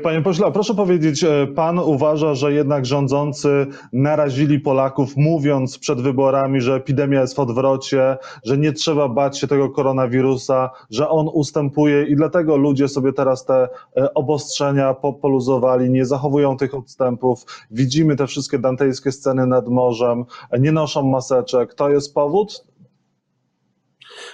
Panie 0.03 0.21
pośle, 0.21 0.51
proszę 0.51 0.73
powiedzieć, 0.75 1.23
e, 1.23 1.47
pan 1.55 1.79
uważa, 1.79 2.35
że 2.35 2.53
jednak 2.53 2.85
rządzący 2.85 3.67
narazili 3.93 4.59
Polaków, 4.59 5.17
mówiąc 5.17 5.79
przed 5.79 6.01
wyborami, 6.01 6.61
że 6.61 6.75
epidemia 6.75 7.21
jest 7.21 7.35
w 7.35 7.39
odwrocie, 7.39 8.17
że 8.45 8.57
nie 8.57 8.73
trzeba 8.73 9.09
bać 9.09 9.39
się 9.39 9.47
tego 9.47 9.69
koronawirusa, 9.69 10.69
że 10.89 11.09
on 11.09 11.29
ustępuje 11.33 12.03
i 12.03 12.15
dlatego 12.15 12.57
ludzie 12.57 12.87
sobie 12.87 13.13
teraz 13.13 13.45
te 13.45 13.67
e, 13.97 14.13
obostrzenia 14.13 14.93
po- 14.93 15.13
poluzowali, 15.13 15.89
nie 15.89 16.05
zachowują 16.05 16.57
tych 16.57 16.75
odstępów. 16.75 17.45
Widzimy 17.71 18.15
te 18.15 18.27
wszystkie 18.27 18.59
dantejskie 18.59 19.11
sceny 19.11 19.47
nad 19.47 19.67
morzem, 19.67 20.25
e, 20.51 20.59
nie 20.59 20.71
noszą 20.71 21.03
maseczek. 21.03 21.73
To 21.73 21.89
jest 21.89 22.13
powód? 22.13 22.65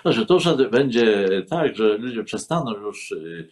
Znaczy, 0.01 0.25
to, 0.25 0.39
że 0.39 0.70
będzie 0.70 1.27
tak, 1.50 1.75
że 1.75 1.98
ludzie 1.98 2.24
przestaną 2.24 2.72
już, 2.72 3.12
y, 3.12 3.48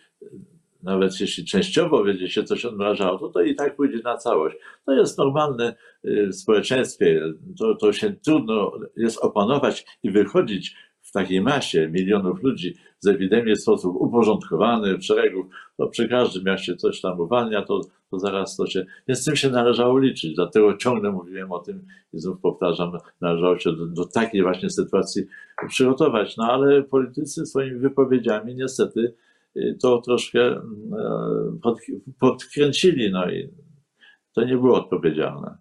nawet 0.84 1.22
jeśli 1.22 1.46
częściowo 1.46 2.04
będzie 2.04 2.30
się 2.30 2.44
coś 2.44 2.66
odmrażało, 2.66 3.18
to 3.18 3.30
to 3.30 3.42
i 3.42 3.56
tak 3.56 3.76
pójdzie 3.76 4.00
na 4.04 4.18
całość. 4.18 4.56
To 4.86 4.94
jest 4.94 5.18
normalne 5.18 5.76
y, 6.06 6.28
w 6.28 6.36
społeczeństwie. 6.36 7.22
To, 7.60 7.76
to 7.76 7.94
się 7.94 8.14
trudno 8.14 8.72
jest 8.96 9.18
opanować 9.18 9.86
i 10.04 10.12
wychodzić 10.12 10.76
w 11.02 11.12
takiej 11.12 11.42
masie 11.42 11.90
milionów 11.90 12.44
ludzi 12.44 12.76
z 13.00 13.08
epidemii 13.08 13.56
w 13.56 13.62
sposób 13.62 13.96
uporządkowany, 13.96 14.98
w 14.98 15.04
szeregów. 15.06 15.46
To 15.78 15.88
przy 15.88 16.10
każdym, 16.10 16.46
jak 16.46 16.60
się 16.60 16.76
coś 16.76 17.02
tam 17.02 17.20
uwalnia, 17.20 17.62
to, 17.62 17.82
to 18.12 18.20
zaraz 18.20 18.56
to 18.56 18.68
się. 18.68 18.86
Więc 19.08 19.22
z 19.22 19.26
tym 19.26 19.36
się 19.36 19.50
należało 19.50 20.00
liczyć. 20.00 20.36
Dlatego 20.36 20.78
ciągle 20.78 21.12
mówiłem 21.12 21.52
o 21.52 21.60
tym 21.60 21.86
i 22.14 22.20
znów 22.20 22.40
powtarzam, 22.40 22.92
należało 23.22 23.60
się 23.60 23.74
do, 23.74 23.86
do 23.86 24.06
takiej 24.06 24.42
właśnie 24.42 24.70
sytuacji 24.70 25.24
przygotować. 25.68 26.38
No 26.38 26.44
ale 26.52 26.84
politycy 26.84 27.46
swoimi 27.46 27.80
wypowiedziami 27.80 28.56
niestety 28.56 29.14
to 29.82 30.02
troszkę 30.02 30.40
mm, 30.48 30.64
e, 30.94 31.60
pod, 31.62 31.80
podkręcili, 32.20 33.12
no 33.12 33.32
i 33.32 33.50
to 34.36 34.44
nie 34.44 34.58
było 34.58 34.78
odpowiedzialne. 34.78 35.58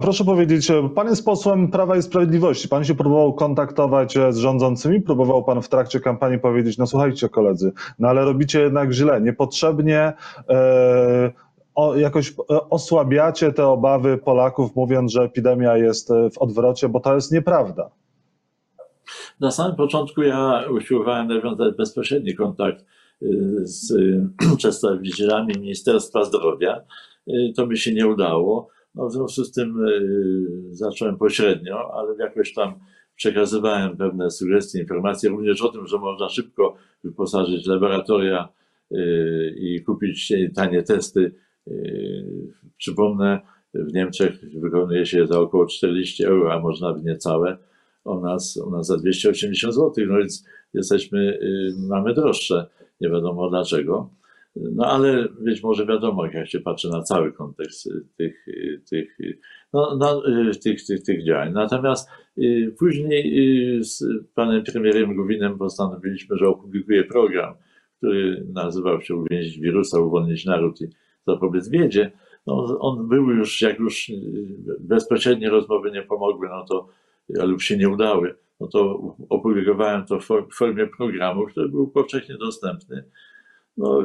Proszę 0.00 0.24
powiedzieć, 0.24 0.70
e, 0.70 0.88
pan 0.88 1.08
jest 1.08 1.24
posłem 1.24 1.70
Prawa 1.70 1.96
i 1.96 2.02
Sprawiedliwości. 2.02 2.68
Pan 2.68 2.84
się 2.84 2.94
próbował 2.94 3.34
kontaktować 3.34 4.16
e, 4.16 4.32
z 4.32 4.36
rządzącymi, 4.36 5.00
próbował 5.00 5.44
pan 5.44 5.62
w 5.62 5.68
trakcie 5.68 6.00
kampanii 6.00 6.38
powiedzieć, 6.38 6.78
no 6.78 6.86
słuchajcie 6.86 7.28
koledzy, 7.28 7.72
no 7.98 8.08
ale 8.08 8.24
robicie 8.24 8.60
jednak 8.60 8.92
źle, 8.92 9.20
niepotrzebnie 9.20 10.12
o, 11.74 11.96
jakoś 11.96 12.34
osłabiacie 12.70 13.52
te 13.52 13.66
obawy 13.66 14.18
Polaków, 14.18 14.76
mówiąc, 14.76 15.12
że 15.12 15.22
epidemia 15.22 15.76
jest 15.76 16.08
w 16.08 16.38
odwrocie, 16.38 16.88
bo 16.88 17.00
to 17.00 17.14
jest 17.14 17.32
nieprawda. 17.32 17.90
Na 19.40 19.50
samym 19.50 19.76
początku 19.76 20.22
ja 20.22 20.64
usiłowałem 20.70 21.28
nawiązać 21.28 21.76
bezpośredni 21.76 22.34
kontakt 22.34 22.84
y, 23.22 23.26
z 23.62 23.92
przedstawicielami 24.58 25.54
Ministerstwa 25.60 26.24
Zdrowia. 26.24 26.84
Y, 27.28 27.52
To 27.56 27.66
mi 27.66 27.78
się 27.78 27.94
nie 27.94 28.06
udało. 28.06 28.68
No, 28.94 29.08
w 29.08 29.12
związku 29.12 29.44
z 29.44 29.52
tym 29.52 29.84
y, 29.86 30.74
zacząłem 30.74 31.16
pośrednio, 31.16 31.94
ale 31.94 32.16
jakoś 32.18 32.54
tam 32.54 32.74
przekazywałem 33.16 33.96
pewne 33.96 34.30
sugestie, 34.30 34.78
informacje 34.80 35.30
również 35.30 35.62
o 35.62 35.68
tym, 35.68 35.86
że 35.86 35.98
można 35.98 36.28
szybko 36.28 36.76
wyposażyć 37.04 37.66
laboratoria 37.66 38.48
y, 38.92 39.54
i 39.58 39.82
kupić 39.82 40.32
tanie 40.54 40.82
testy. 40.82 41.34
Y, 41.68 42.54
Przypomnę, 42.76 43.40
w 43.74 43.92
Niemczech 43.92 44.40
wykonuje 44.60 45.06
się 45.06 45.26
za 45.26 45.40
około 45.40 45.66
40 45.66 46.24
euro, 46.24 46.52
a 46.52 46.60
można 46.60 46.92
w 46.92 47.04
niecałe. 47.04 47.58
U 48.08 48.20
nas, 48.20 48.56
u 48.56 48.70
nas 48.70 48.86
za 48.86 48.96
280 48.96 49.74
zł, 49.74 49.92
no 50.08 50.18
więc 50.18 50.44
jesteśmy, 50.74 51.38
y, 51.42 51.72
mamy 51.88 52.14
droższe, 52.14 52.66
nie 53.00 53.10
wiadomo 53.10 53.50
dlaczego. 53.50 54.10
No 54.56 54.86
ale 54.86 55.28
być 55.40 55.62
może 55.62 55.86
wiadomo, 55.86 56.26
jak 56.26 56.48
się 56.48 56.60
patrzy 56.60 56.88
na 56.88 57.02
cały 57.02 57.32
kontekst 57.32 57.86
y, 57.86 58.04
tych, 58.16 58.48
y, 58.48 58.82
tych, 58.90 59.18
no, 59.72 59.96
no, 59.96 60.22
tych, 60.62 60.86
tych, 60.86 61.02
tych 61.02 61.24
działań. 61.24 61.52
Natomiast 61.52 62.08
później 62.78 63.84
z 63.84 64.04
panem 64.34 64.64
premierem 64.64 65.16
Gowinem 65.16 65.58
postanowiliśmy, 65.58 66.36
że 66.36 66.48
opublikuje 66.48 67.04
program, 67.04 67.54
który 67.96 68.46
nazywał 68.52 69.00
się 69.00 69.14
Uwięzić 69.14 69.58
wirusa, 69.58 70.00
uwolnić 70.00 70.44
naród 70.44 70.80
i 70.80 70.88
zapobiec 71.26 71.68
biedzie. 71.68 72.10
No, 72.46 72.78
on 72.80 73.08
był 73.08 73.30
już, 73.30 73.62
jak 73.62 73.78
już 73.78 74.12
bezpośrednie 74.80 75.50
rozmowy 75.50 75.90
nie 75.90 76.02
pomogły, 76.02 76.48
no 76.48 76.64
to 76.64 76.88
lub 77.28 77.62
się 77.62 77.76
nie 77.76 77.88
udały, 77.88 78.34
no 78.60 78.66
to 78.66 78.98
opublikowałem 79.28 80.04
to 80.06 80.20
w 80.20 80.24
for- 80.24 80.48
w 80.50 80.54
formie 80.54 80.86
programu, 80.86 81.46
który 81.46 81.68
był 81.68 81.88
powszechnie 81.88 82.36
dostępny. 82.38 83.04
No 83.76 84.02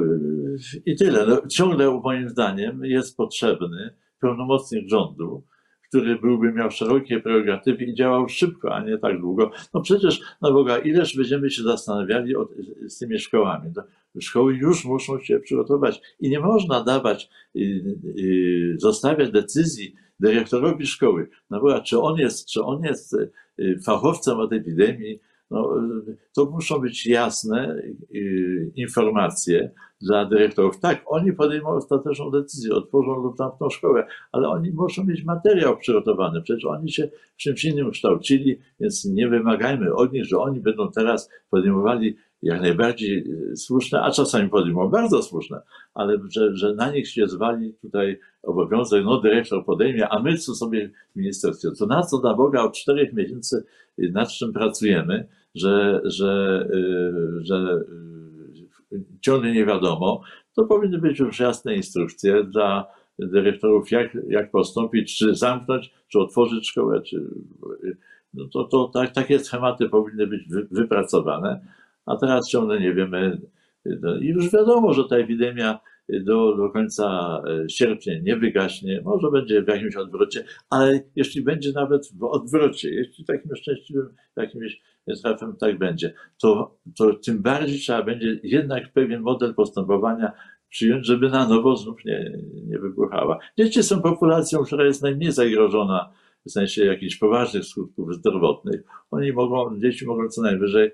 i 0.86 0.96
tyle. 0.96 1.26
No, 1.28 1.48
ciągle 1.48 2.02
moim 2.04 2.30
zdaniem 2.30 2.86
jest 2.86 3.18
potrzebny 3.18 3.96
pełnomocnik 4.20 4.90
rządu, 4.90 5.44
który 5.88 6.16
byłby 6.16 6.54
miał 6.54 6.72
szerokie 6.72 7.20
prerogatywy 7.20 7.84
i 7.84 7.94
działał 7.96 8.30
szybko, 8.30 8.76
a 8.76 8.84
nie 8.84 8.98
tak 8.98 9.20
długo. 9.20 9.52
No 9.74 9.82
przecież, 9.82 10.22
na 10.42 10.52
Boga, 10.52 10.78
ileż 10.78 11.18
będziemy 11.18 11.50
się 11.50 11.64
zastanawiali 11.64 12.36
o, 12.36 12.50
z 12.88 12.98
tymi 12.98 13.20
szkołami. 13.20 13.74
To 13.74 13.84
szkoły 14.22 14.54
już 14.56 14.86
muszą 14.86 15.20
się 15.20 15.40
przygotować 15.40 16.02
i 16.20 16.30
nie 16.30 16.40
można 16.40 16.84
dawać, 16.84 17.30
yy, 17.54 18.76
zostawiać 18.78 19.32
decyzji 19.32 19.96
dyrektorowi 20.20 20.88
szkoły. 20.88 21.30
No 21.50 21.62
Boga, 21.62 21.82
czy 21.82 22.00
on 22.00 22.20
jest, 22.20 22.50
czy 22.50 22.64
on 22.64 22.84
jest 22.84 23.16
yy, 23.58 23.80
fachowcem 23.86 24.40
od 24.40 24.54
epidemii, 24.54 25.20
no, 25.54 25.76
to 26.36 26.46
muszą 26.46 26.80
być 26.80 27.06
jasne 27.06 27.82
y, 28.16 28.72
informacje 28.76 29.72
dla 30.02 30.26
dyrektorów. 30.26 30.80
Tak, 30.80 31.04
oni 31.06 31.34
podejmą 31.34 31.68
ostateczną 31.68 32.32
decyzję, 32.32 32.74
otworzą 32.74 33.16
lub 33.16 33.38
tamtą 33.38 33.70
szkołę, 33.70 34.08
ale 34.32 34.50
oni 34.50 34.72
muszą 34.72 35.04
mieć 35.04 35.24
materiał 35.24 35.78
przygotowany. 35.78 36.42
Przecież 36.42 36.66
oni 36.66 36.92
się 36.92 37.10
w 37.34 37.38
czymś 37.38 37.66
innym 37.66 37.92
kształcili, 37.92 38.60
więc 38.80 39.06
nie 39.06 39.30
wymagajmy 39.30 39.94
od 39.94 40.14
nich, 40.14 40.26
że 40.26 40.38
oni 40.38 40.60
będą 40.60 40.92
teraz 40.92 41.30
podejmowali 41.50 42.16
jak 42.44 42.62
najbardziej 42.62 43.24
y, 43.52 43.58
słuszne, 43.58 44.02
a 44.02 44.12
czasami 44.12 44.50
podejmą 44.50 44.90
bardzo 44.90 45.24
słuszne, 45.24 45.62
ale 45.94 46.18
że, 46.30 46.56
że 46.56 46.74
na 46.74 46.92
nich 46.92 47.10
się 47.10 47.28
zwali 47.28 47.74
tutaj 47.74 48.20
obowiązek, 48.44 49.06
no 49.06 49.22
dyrektor 49.22 49.66
podejmie, 49.66 50.10
a 50.10 50.20
my 50.20 50.38
co 50.38 50.56
sobie 50.56 50.90
w 51.14 51.16
ministerstwie, 51.16 51.70
to 51.80 51.86
na 51.86 52.02
co 52.02 52.20
na 52.20 52.34
Boga 52.34 52.62
od 52.62 52.78
czterech 52.78 53.14
miesięcy 53.14 53.64
y, 54.00 54.12
nad 54.12 54.30
czym 54.30 54.54
pracujemy, 54.54 55.28
że, 55.56 56.02
że, 56.04 56.64
y, 56.74 57.46
że 57.46 57.82
ciągle 59.22 59.52
nie 59.52 59.66
wiadomo, 59.66 60.22
to 60.56 60.64
powinny 60.64 60.98
być 60.98 61.20
już 61.20 61.40
jasne 61.40 61.76
instrukcje 61.76 62.44
dla 62.44 62.88
dyrektorów, 63.20 63.92
jak, 63.92 64.18
jak 64.30 64.52
postąpić, 64.52 65.18
czy 65.18 65.36
zamknąć, 65.36 65.94
czy 66.08 66.20
otworzyć 66.20 66.68
szkołę, 66.70 67.02
czy 67.02 67.26
no 68.34 68.46
to, 68.54 68.64
to 68.64 68.92
tak, 68.94 69.12
takie 69.12 69.40
schematy 69.40 69.90
powinny 69.90 70.28
być 70.28 70.48
wy, 70.48 70.68
wypracowane, 70.72 71.60
a 72.06 72.16
teraz 72.18 72.50
ciągle 72.50 72.80
nie 72.80 72.94
wiemy. 72.94 73.42
No 73.86 74.18
I 74.18 74.26
już 74.26 74.52
wiadomo, 74.52 74.94
że 74.94 75.04
ta 75.10 75.18
epidemia 75.18 75.80
do, 76.10 76.56
do 76.58 76.70
końca 76.70 77.38
e, 77.48 77.70
sierpnia 77.70 78.14
nie 78.22 78.36
wygaśnie, 78.38 79.02
może 79.06 79.32
będzie 79.32 79.62
w 79.62 79.68
jakimś 79.68 79.96
odwrocie, 79.96 80.44
ale 80.70 81.00
jeśli 81.16 81.42
będzie 81.42 81.72
nawet 81.72 82.12
w 82.20 82.24
odwrocie, 82.24 82.90
jeśli 82.90 83.26
takim 83.26 83.56
szczęśliwym 83.56 84.10
jakimś 84.36 84.82
trafem 85.22 85.56
tak 85.60 85.78
będzie, 85.78 86.14
to, 86.42 86.78
to 86.98 87.14
tym 87.14 87.42
bardziej 87.42 87.80
trzeba 87.80 88.04
będzie 88.04 88.40
jednak 88.44 88.94
pewien 88.94 89.22
model 89.22 89.54
postępowania 89.54 90.32
przyjąć, 90.70 91.06
żeby 91.06 91.30
na 91.30 91.48
nowo 91.48 91.76
znów 91.76 92.06
nie, 92.06 92.32
nie 92.66 92.80
wybuchała. 92.80 93.40
Dzieci 93.58 93.84
są 93.84 94.02
populacją, 94.02 94.64
która 94.64 94.86
jest 94.86 95.04
najmniej 95.04 95.32
zagrożona 95.32 96.14
w 96.46 96.52
sensie 96.52 96.86
jakichś 96.86 97.16
poważnych 97.16 97.66
skutków 97.66 98.14
zdrowotnych. 98.14 98.82
Oni 99.12 99.34
mogą, 99.34 99.80
dzieci 99.80 100.06
mogą 100.06 100.30
co 100.30 100.42
najwyżej 100.42 100.92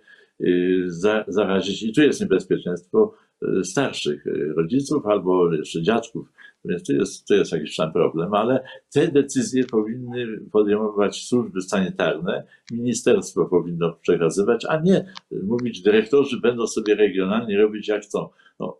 za, 0.87 1.25
zarazić. 1.27 1.83
I 1.83 1.93
tu 1.93 2.01
jest 2.01 2.21
niebezpieczeństwo 2.21 3.13
y, 3.43 3.63
starszych 3.63 4.27
y, 4.27 4.53
rodziców 4.57 5.05
albo 5.05 5.53
jeszcze 5.53 5.81
dziadków, 5.81 6.27
więc 6.65 6.87
tu 6.87 6.93
jest, 6.93 7.27
tu 7.27 7.33
jest 7.33 7.51
jakiś 7.51 7.75
tam 7.75 7.91
problem, 7.93 8.33
ale 8.33 8.63
te 8.93 9.07
decyzje 9.07 9.63
powinny 9.63 10.39
podejmować 10.51 11.25
służby 11.27 11.61
sanitarne, 11.61 12.43
ministerstwo 12.71 13.45
powinno 13.45 13.93
przekazywać, 13.93 14.65
a 14.69 14.79
nie 14.79 15.05
mówić 15.43 15.81
dyrektorzy 15.81 16.39
będą 16.41 16.67
sobie 16.67 16.95
regionalnie 16.95 17.57
robić 17.57 17.87
jak 17.87 18.03
chcą. 18.03 18.29
No, 18.59 18.77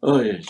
ojej, 0.00 0.40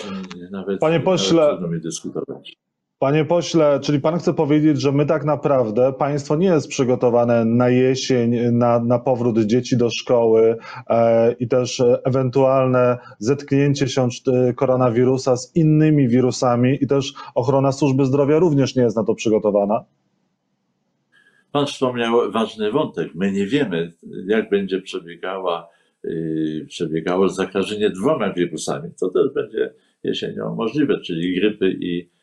nawet, 0.51 0.81
Panie 0.81 1.01
pośle- 1.01 1.37
nawet 1.37 1.51
trudno 1.59 1.69
mi 1.77 1.81
dyskutować. 1.81 2.57
Panie 3.01 3.25
pośle, 3.25 3.81
czyli 3.83 4.01
pan 4.01 4.19
chce 4.19 4.35
powiedzieć, 4.35 4.81
że 4.81 4.93
my 4.93 5.07
tak 5.07 5.25
naprawdę, 5.25 5.93
państwo 5.93 6.37
nie 6.37 6.47
jest 6.47 6.69
przygotowane 6.69 7.45
na 7.45 7.69
jesień, 7.69 8.37
na, 8.53 8.81
na 8.81 8.99
powrót 8.99 9.39
dzieci 9.39 9.77
do 9.77 9.91
szkoły 9.91 10.57
e, 10.91 11.33
i 11.33 11.49
też 11.49 11.83
ewentualne 12.05 12.99
zetknięcie 13.19 13.89
się 13.89 14.09
e, 14.27 14.53
koronawirusa 14.53 15.37
z 15.37 15.57
innymi 15.57 16.09
wirusami 16.09 16.79
i 16.81 16.87
też 16.87 17.13
ochrona 17.35 17.73
służby 17.73 18.05
zdrowia 18.05 18.39
również 18.39 18.77
nie 18.77 18.83
jest 18.83 18.97
na 18.97 19.05
to 19.05 19.15
przygotowana? 19.15 19.85
Pan 21.53 21.67
wspomniał 21.67 22.31
ważny 22.33 22.71
wątek. 22.71 23.15
My 23.15 23.33
nie 23.33 23.47
wiemy, 23.47 23.93
jak 24.27 24.51
będzie 24.51 24.81
przebiegała, 24.81 25.69
yy, 26.05 26.67
przebiegało 26.69 27.29
zakażenie 27.29 27.91
dwoma 27.91 28.33
wirusami. 28.33 28.91
To 29.01 29.09
też 29.09 29.35
będzie 29.35 29.73
jesienią 30.05 30.55
możliwe, 30.55 31.01
czyli 31.01 31.41
grypy 31.41 31.77
i 31.81 32.20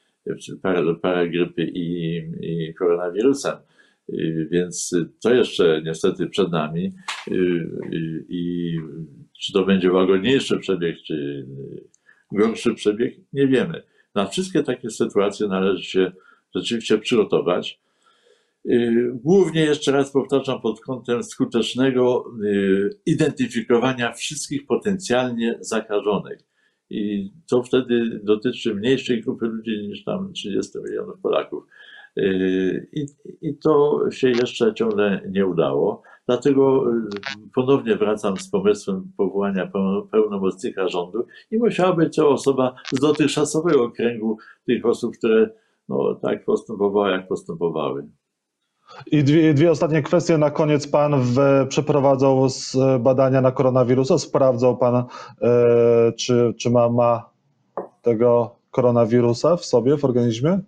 parę, 0.62 0.96
parę 0.96 1.30
grypy 1.30 1.72
i, 1.74 2.18
i 2.42 2.74
koronawirusem. 2.74 3.56
Yy, 4.08 4.48
więc 4.52 4.96
to 5.22 5.34
jeszcze 5.34 5.82
niestety 5.86 6.28
przed 6.28 6.52
nami. 6.52 6.94
Yy, 7.28 8.26
I 8.30 8.74
czy 9.40 9.54
to 9.54 9.66
będzie 9.66 9.92
łagodniejszy 9.92 10.58
przebieg, 10.58 10.98
czy 11.08 11.48
gorszy 12.32 12.74
przebieg, 12.74 13.16
nie 13.34 13.48
wiemy. 13.48 13.84
Na 14.16 14.26
wszystkie 14.26 14.64
takie 14.64 14.90
sytuacje 14.90 15.48
należy 15.48 15.84
się 15.84 16.12
rzeczywiście 16.56 16.98
przygotować. 16.98 17.80
Głównie 19.14 19.62
jeszcze 19.62 19.92
raz 19.92 20.12
powtarzam 20.12 20.62
pod 20.62 20.82
kątem 20.82 21.24
skutecznego 21.24 22.26
identyfikowania 23.06 24.14
wszystkich 24.14 24.66
potencjalnie 24.66 25.58
zakażonych. 25.62 26.40
I 26.90 27.32
to 27.50 27.64
wtedy 27.64 28.20
dotyczy 28.24 28.76
mniejszej 28.76 29.22
grupy 29.24 29.46
ludzi 29.46 29.88
niż 29.88 30.04
tam 30.04 30.34
30 30.34 30.72
milionów 30.86 31.20
Polaków. 31.22 31.64
I, 32.94 33.06
I 33.42 33.58
to 33.58 34.02
się 34.12 34.30
jeszcze 34.30 34.74
ciągle 34.74 35.22
nie 35.32 35.46
udało. 35.46 36.02
Dlatego 36.28 36.84
ponownie 37.56 37.96
wracam 37.96 38.38
z 38.38 38.50
pomysłem 38.50 39.12
powołania 39.18 39.72
pełnomocnika 40.12 40.88
rządu 40.88 41.26
i 41.52 41.58
musiała 41.58 41.94
być 41.94 42.16
to 42.16 42.30
osoba 42.30 42.76
z 42.92 43.00
dotychczasowego 43.00 43.92
kręgu 43.92 44.38
tych 44.66 44.86
osób, 44.86 45.18
które 45.18 45.50
no, 45.90 46.16
tak 46.16 46.46
postępowały, 46.46 47.12
jak 47.12 47.28
postępowały. 47.28 48.08
I 49.06 49.24
dwie, 49.24 49.54
dwie, 49.54 49.72
ostatnie 49.72 50.02
kwestie. 50.02 50.38
Na 50.38 50.52
koniec 50.52 50.88
pan 50.88 51.22
w, 51.22 51.38
przeprowadzał 51.70 52.48
badania 53.00 53.42
na 53.42 53.52
koronawirusa. 53.52 54.18
Sprawdzał 54.18 54.78
pan, 54.78 54.96
e, 54.96 55.06
czy, 56.12 56.54
czy 56.60 56.70
ma, 56.70 56.90
ma 56.90 57.30
tego 58.02 58.56
koronawirusa 58.72 59.58
w 59.58 59.66
sobie, 59.66 59.98
w 59.98 60.06
organizmie? 60.06 60.60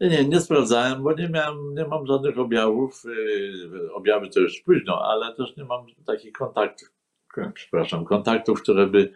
Nie, 0.00 0.24
nie 0.24 0.40
sprawdzałem, 0.40 1.02
bo 1.02 1.12
nie, 1.12 1.28
miałem, 1.28 1.74
nie 1.74 1.84
mam 1.84 2.06
żadnych 2.06 2.38
objawów. 2.38 3.02
E, 3.06 3.92
objawy 3.92 4.28
to 4.28 4.40
już 4.40 4.60
późno, 4.60 5.02
ale 5.02 5.34
też 5.34 5.56
nie 5.56 5.64
mam 5.64 5.86
takich 6.06 6.32
kontaktów, 6.32 6.88
przepraszam, 7.54 8.04
kontaktów, 8.04 8.62
które 8.62 8.86
by, 8.86 9.12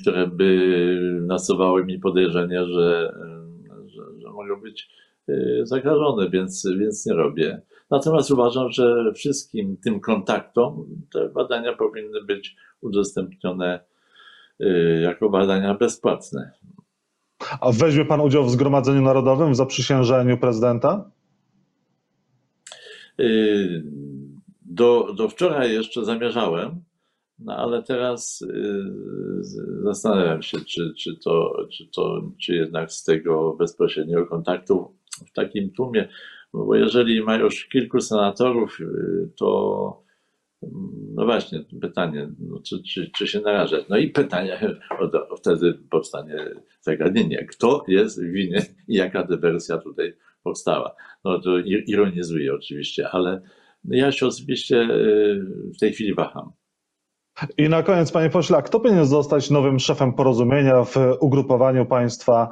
które 0.00 0.26
by 0.26 0.98
nasuwały 1.26 1.84
mi 1.84 1.98
podejrzenie, 1.98 2.64
że, 2.66 3.14
że, 3.86 4.02
że 4.20 4.30
mogą 4.30 4.60
być 4.60 4.88
Y, 4.88 5.03
zakażony, 5.62 6.30
więc, 6.30 6.66
więc 6.78 7.06
nie 7.06 7.14
robię. 7.14 7.62
Natomiast 7.90 8.30
uważam, 8.30 8.70
że 8.72 9.12
wszystkim 9.14 9.76
tym 9.76 10.00
kontaktom 10.00 10.86
te 11.12 11.28
badania 11.28 11.72
powinny 11.72 12.24
być 12.24 12.56
udostępnione 12.80 13.80
y, 14.60 15.00
jako 15.02 15.30
badania 15.30 15.74
bezpłatne. 15.74 16.52
A 17.60 17.72
weźmie 17.72 18.04
Pan 18.04 18.20
udział 18.20 18.44
w 18.44 18.50
Zgromadzeniu 18.50 19.02
Narodowym, 19.02 19.52
w 19.52 19.56
zaprzysiężeniu 19.56 20.38
prezydenta? 20.38 21.10
Y, 23.20 23.84
do, 24.62 25.12
do 25.16 25.28
wczoraj 25.28 25.72
jeszcze 25.72 26.04
zamierzałem, 26.04 26.84
no 27.38 27.56
ale 27.56 27.82
teraz 27.82 28.44
zastanawiam 29.82 30.42
się, 30.42 30.58
czy, 30.60 30.94
czy, 30.98 31.16
to, 31.24 31.56
czy, 31.72 31.86
to, 31.94 32.30
czy 32.40 32.54
jednak 32.54 32.92
z 32.92 33.04
tego 33.04 33.56
bezpośredniego 33.58 34.26
kontaktu 34.26 34.94
w 35.26 35.32
takim 35.32 35.70
tłumie, 35.70 36.08
bo 36.52 36.74
jeżeli 36.74 37.22
ma 37.22 37.36
już 37.36 37.66
kilku 37.68 38.00
senatorów, 38.00 38.80
y, 38.80 39.30
to 39.36 40.04
no 41.14 41.24
właśnie, 41.24 41.64
pytanie, 41.80 42.28
no, 42.38 42.60
czy, 42.60 42.82
czy, 42.82 43.10
czy 43.16 43.26
się 43.26 43.40
narażać? 43.40 43.84
No 43.88 43.96
i 43.96 44.08
pytanie, 44.08 44.76
wtedy 45.38 45.74
powstanie 45.90 46.36
zagadnienie, 46.80 47.46
kto 47.46 47.84
jest 47.88 48.22
winien 48.22 48.62
i 48.88 48.94
jaka 48.94 49.24
dywersja 49.26 49.78
tutaj 49.78 50.16
powstała. 50.42 50.94
No 51.24 51.40
to 51.40 51.58
ironizuję 51.86 52.54
oczywiście, 52.54 53.08
ale 53.08 53.40
ja 53.84 54.12
się 54.12 54.26
osobiście 54.26 54.76
y, 54.82 55.44
w 55.76 55.78
tej 55.80 55.92
chwili 55.92 56.14
waham. 56.14 56.52
I 57.58 57.68
na 57.68 57.82
koniec, 57.82 58.12
panie 58.12 58.30
pośle, 58.30 58.62
kto 58.62 58.80
powinien 58.80 59.06
zostać 59.06 59.50
nowym 59.50 59.78
szefem 59.78 60.12
porozumienia 60.12 60.84
w 60.84 60.96
ugrupowaniu 61.20 61.86
państwa? 61.86 62.48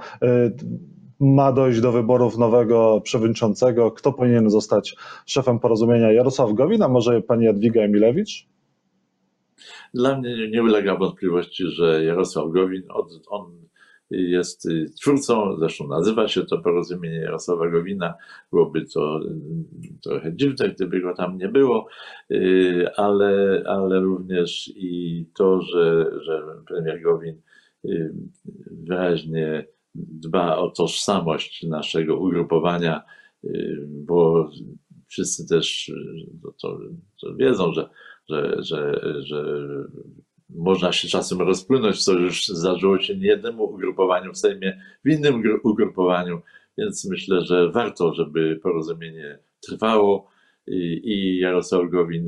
Y, 1.23 1.25
ma 1.25 1.53
dojść 1.53 1.81
do 1.81 1.93
wyborów 1.93 2.39
nowego 2.39 3.01
przewodniczącego. 3.05 3.91
Kto 3.91 4.13
powinien 4.13 4.51
zostać 4.51 4.97
szefem 5.27 5.59
porozumienia? 5.59 6.13
Jarosław 6.13 6.53
Gowin, 6.53 6.83
a 6.83 6.89
może 6.89 7.23
pani 7.23 7.45
Jadwiga 7.45 7.81
Emilewicz? 7.81 8.49
Dla 9.95 10.19
mnie 10.19 10.51
nie 10.51 10.63
ulega 10.63 10.97
wątpliwości, 10.97 11.65
że 11.67 12.05
Jarosław 12.05 12.51
Gowin, 12.51 12.83
on 13.29 13.63
jest 14.11 14.69
twórcą, 15.01 15.57
zresztą 15.59 15.89
nazywa 15.89 16.29
się 16.29 16.45
to 16.45 16.59
porozumienie 16.59 17.17
Jarosława 17.17 17.69
Gowina. 17.69 18.15
Byłoby 18.53 18.87
to 18.95 19.21
trochę 20.03 20.37
dziwne, 20.37 20.69
gdyby 20.69 21.01
go 21.01 21.15
tam 21.15 21.39
nie 21.39 21.49
było, 21.49 21.87
ale, 22.97 23.63
ale 23.67 24.01
również 24.01 24.73
i 24.77 25.27
to, 25.35 25.63
że, 25.63 26.11
że 26.23 26.43
premier 26.67 27.03
Gowin 27.03 27.41
wyraźnie 28.71 29.67
dba 29.95 30.57
o 30.57 30.71
tożsamość 30.71 31.63
naszego 31.63 32.17
ugrupowania, 32.17 33.03
y, 33.45 33.87
bo 33.89 34.51
wszyscy 35.07 35.49
też 35.49 35.89
y, 35.89 36.27
to, 36.61 36.79
to 37.21 37.35
wiedzą, 37.35 37.73
że, 37.73 37.89
że, 38.29 38.63
że, 38.63 39.01
że 39.23 39.69
można 40.51 40.93
się 40.93 41.09
czasem 41.09 41.43
rozpłynąć, 41.43 42.05
co 42.05 42.13
już 42.13 42.49
zdarzyło 42.49 42.99
się 42.99 43.17
nie 43.17 43.27
jednemu 43.27 43.65
ugrupowaniu 43.65 44.33
w 44.33 44.39
Sejmie, 44.39 44.83
w 45.05 45.09
innym 45.09 45.43
ugrupowaniu, 45.63 46.41
więc 46.79 47.11
myślę, 47.11 47.41
że 47.41 47.71
warto, 47.71 48.15
żeby 48.15 48.61
porozumienie 48.63 49.39
trwało 49.61 50.29
i, 50.67 51.39
Jarosław 51.39 51.91
Gowin 51.91 52.27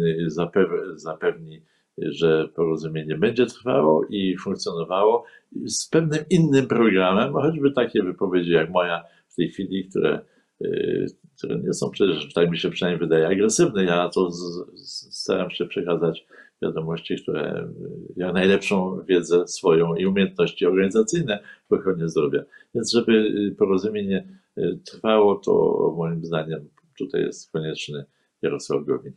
zapewni 0.97 1.63
że 1.99 2.49
porozumienie 2.49 3.17
będzie 3.17 3.47
trwało 3.47 4.07
i 4.11 4.37
funkcjonowało 4.37 5.25
z 5.67 5.89
pewnym 5.89 6.25
innym 6.31 6.67
programem, 6.67 7.33
choćby 7.33 7.73
takie 7.73 8.03
wypowiedzi 8.03 8.53
jak 8.53 8.71
moja 8.71 9.05
w 9.29 9.35
tej 9.35 9.49
chwili, 9.49 9.89
które, 9.89 10.21
y, 10.65 11.07
które 11.39 11.59
nie 11.59 11.73
są 11.73 11.91
przecież, 11.91 12.33
tak 12.33 12.51
mi 12.51 12.59
się 12.59 12.71
przynajmniej 12.71 13.09
wydaje, 13.09 13.29
agresywne. 13.29 13.85
Ja 13.85 14.09
to 14.09 14.31
z, 14.31 14.41
z, 14.75 15.21
staram 15.23 15.51
się 15.51 15.67
przekazać 15.67 16.27
wiadomości, 16.63 17.17
które 17.23 17.69
jak 18.17 18.35
najlepszą 18.35 19.01
wiedzę 19.09 19.49
swoją 19.49 19.95
i 19.95 20.07
umiejętności 20.07 20.67
organizacyjne 20.67 21.39
w 21.71 21.73
ochronie 21.73 22.09
zdrowia. 22.09 22.43
Więc 22.75 22.93
żeby 22.93 23.13
y, 23.13 23.55
porozumienie 23.59 24.29
y, 24.59 24.79
trwało, 24.87 25.35
to 25.35 25.95
moim 25.97 26.25
zdaniem 26.25 26.69
tutaj 26.99 27.21
jest 27.21 27.53
konieczny 27.53 28.05
Jarosław 28.43 28.85
Gowin. 28.85 29.13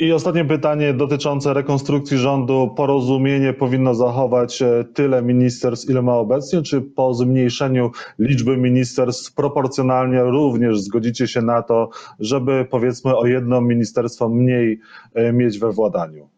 I 0.00 0.12
ostatnie 0.12 0.44
pytanie 0.44 0.94
dotyczące 0.94 1.54
rekonstrukcji 1.54 2.18
rządu. 2.18 2.74
Porozumienie 2.76 3.52
powinno 3.52 3.94
zachować 3.94 4.62
e, 4.62 4.84
tyle 4.94 5.22
ministerstw, 5.22 5.90
ile 5.90 6.02
ma 6.02 6.14
obecnie, 6.14 6.62
czy 6.62 6.80
po 6.80 7.14
zmniejszeniu 7.14 7.90
liczby 8.18 8.56
ministerstw 8.56 9.34
proporcjonalnie 9.34 10.22
również 10.22 10.80
zgodzicie 10.80 11.28
się 11.28 11.42
na 11.42 11.62
to, 11.62 11.90
żeby 12.20 12.66
powiedzmy 12.70 13.16
o 13.16 13.26
jedno 13.26 13.60
ministerstwo 13.60 14.28
mniej 14.28 14.80
e, 15.14 15.32
mieć 15.32 15.58
we 15.58 15.72
władaniu? 15.72 16.28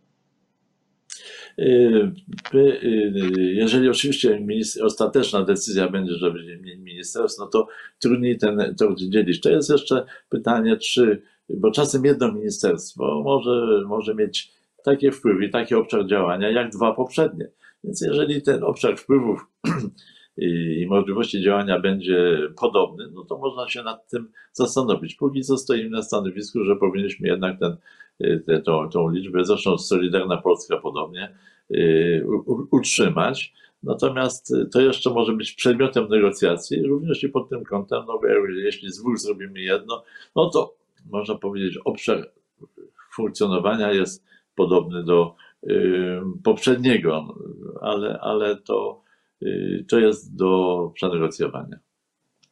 E, 1.61 2.13
jeżeli 3.37 3.89
oczywiście 3.89 4.47
ostateczna 4.83 5.45
decyzja 5.45 5.89
będzie, 5.89 6.15
żeby 6.15 6.59
mniej 6.63 6.79
ministerstw, 6.79 7.39
no 7.39 7.47
to 7.47 7.69
trudniej 7.99 8.39
ten, 8.39 8.75
to 8.79 8.95
dzielić. 8.95 9.41
To 9.41 9.51
jest 9.51 9.71
jeszcze 9.71 10.07
pytanie, 10.29 10.77
czy 10.77 11.23
bo 11.49 11.71
czasem 11.71 12.05
jedno 12.05 12.33
ministerstwo 12.33 13.23
może, 13.25 13.83
może 13.87 14.15
mieć 14.15 14.53
takie 14.85 15.13
wpływy 15.13 15.45
i 15.45 15.51
taki 15.51 15.75
obszar 15.75 16.07
działania 16.07 16.51
jak 16.51 16.71
dwa 16.71 16.95
poprzednie. 16.95 17.49
Więc 17.85 18.01
jeżeli 18.01 18.43
ten 18.43 18.65
obszar 18.65 18.97
wpływów 18.97 19.47
i 20.37 20.87
możliwości 20.89 21.43
działania 21.43 21.81
będzie 21.81 22.39
podobny, 22.61 23.09
no 23.13 23.25
to 23.25 23.39
można 23.39 23.69
się 23.69 23.83
nad 23.83 24.09
tym 24.09 24.29
zastanowić. 24.53 25.15
Póki 25.15 25.41
co 25.41 25.57
stoimy 25.57 25.91
na 25.91 26.03
stanowisku, 26.03 26.65
że 26.65 26.77
powinniśmy 26.77 27.29
jednak 27.29 27.59
ten, 27.59 27.77
tą, 28.65 28.89
tą 28.89 29.09
liczbę, 29.09 29.45
zresztą 29.45 29.79
Solidarna 29.79 30.37
Polska 30.37 30.77
podobnie, 30.77 31.35
utrzymać. 32.71 33.53
Natomiast 33.83 34.55
y, 34.55 34.67
to 34.67 34.81
jeszcze 34.81 35.11
może 35.11 35.33
być 35.33 35.53
przedmiotem 35.53 36.09
negocjacji, 36.09 36.83
również 36.83 37.25
i 37.25 37.29
pod 37.29 37.49
tym 37.49 37.65
kątem, 37.65 38.05
no 38.07 38.19
bo 38.19 38.49
jeśli 38.49 38.93
z 38.93 39.01
dwóch 39.01 39.19
zrobimy 39.19 39.61
jedno, 39.61 40.03
no 40.37 40.51
to 40.51 40.75
można 41.11 41.35
powiedzieć, 41.35 41.79
obszar 41.85 42.31
funkcjonowania 43.15 43.93
jest 43.93 44.25
podobny 44.55 45.05
do 45.05 45.35
y, 45.65 46.21
poprzedniego, 46.45 47.35
ale, 47.81 48.19
ale 48.21 48.57
to, 48.57 49.03
y, 49.43 49.85
to 49.89 49.99
jest 49.99 50.37
do 50.37 50.91
przenegocjowania. 50.95 51.79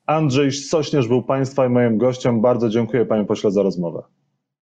Andrzej 0.06 0.52
Sośnierz 0.52 1.08
był 1.08 1.22
Państwa 1.22 1.66
i 1.66 1.68
moim 1.68 1.98
gościem. 1.98 2.40
Bardzo 2.40 2.68
dziękuję 2.68 3.06
Panie 3.06 3.24
Pośle 3.24 3.50
za 3.50 3.62
rozmowę. 3.62 4.02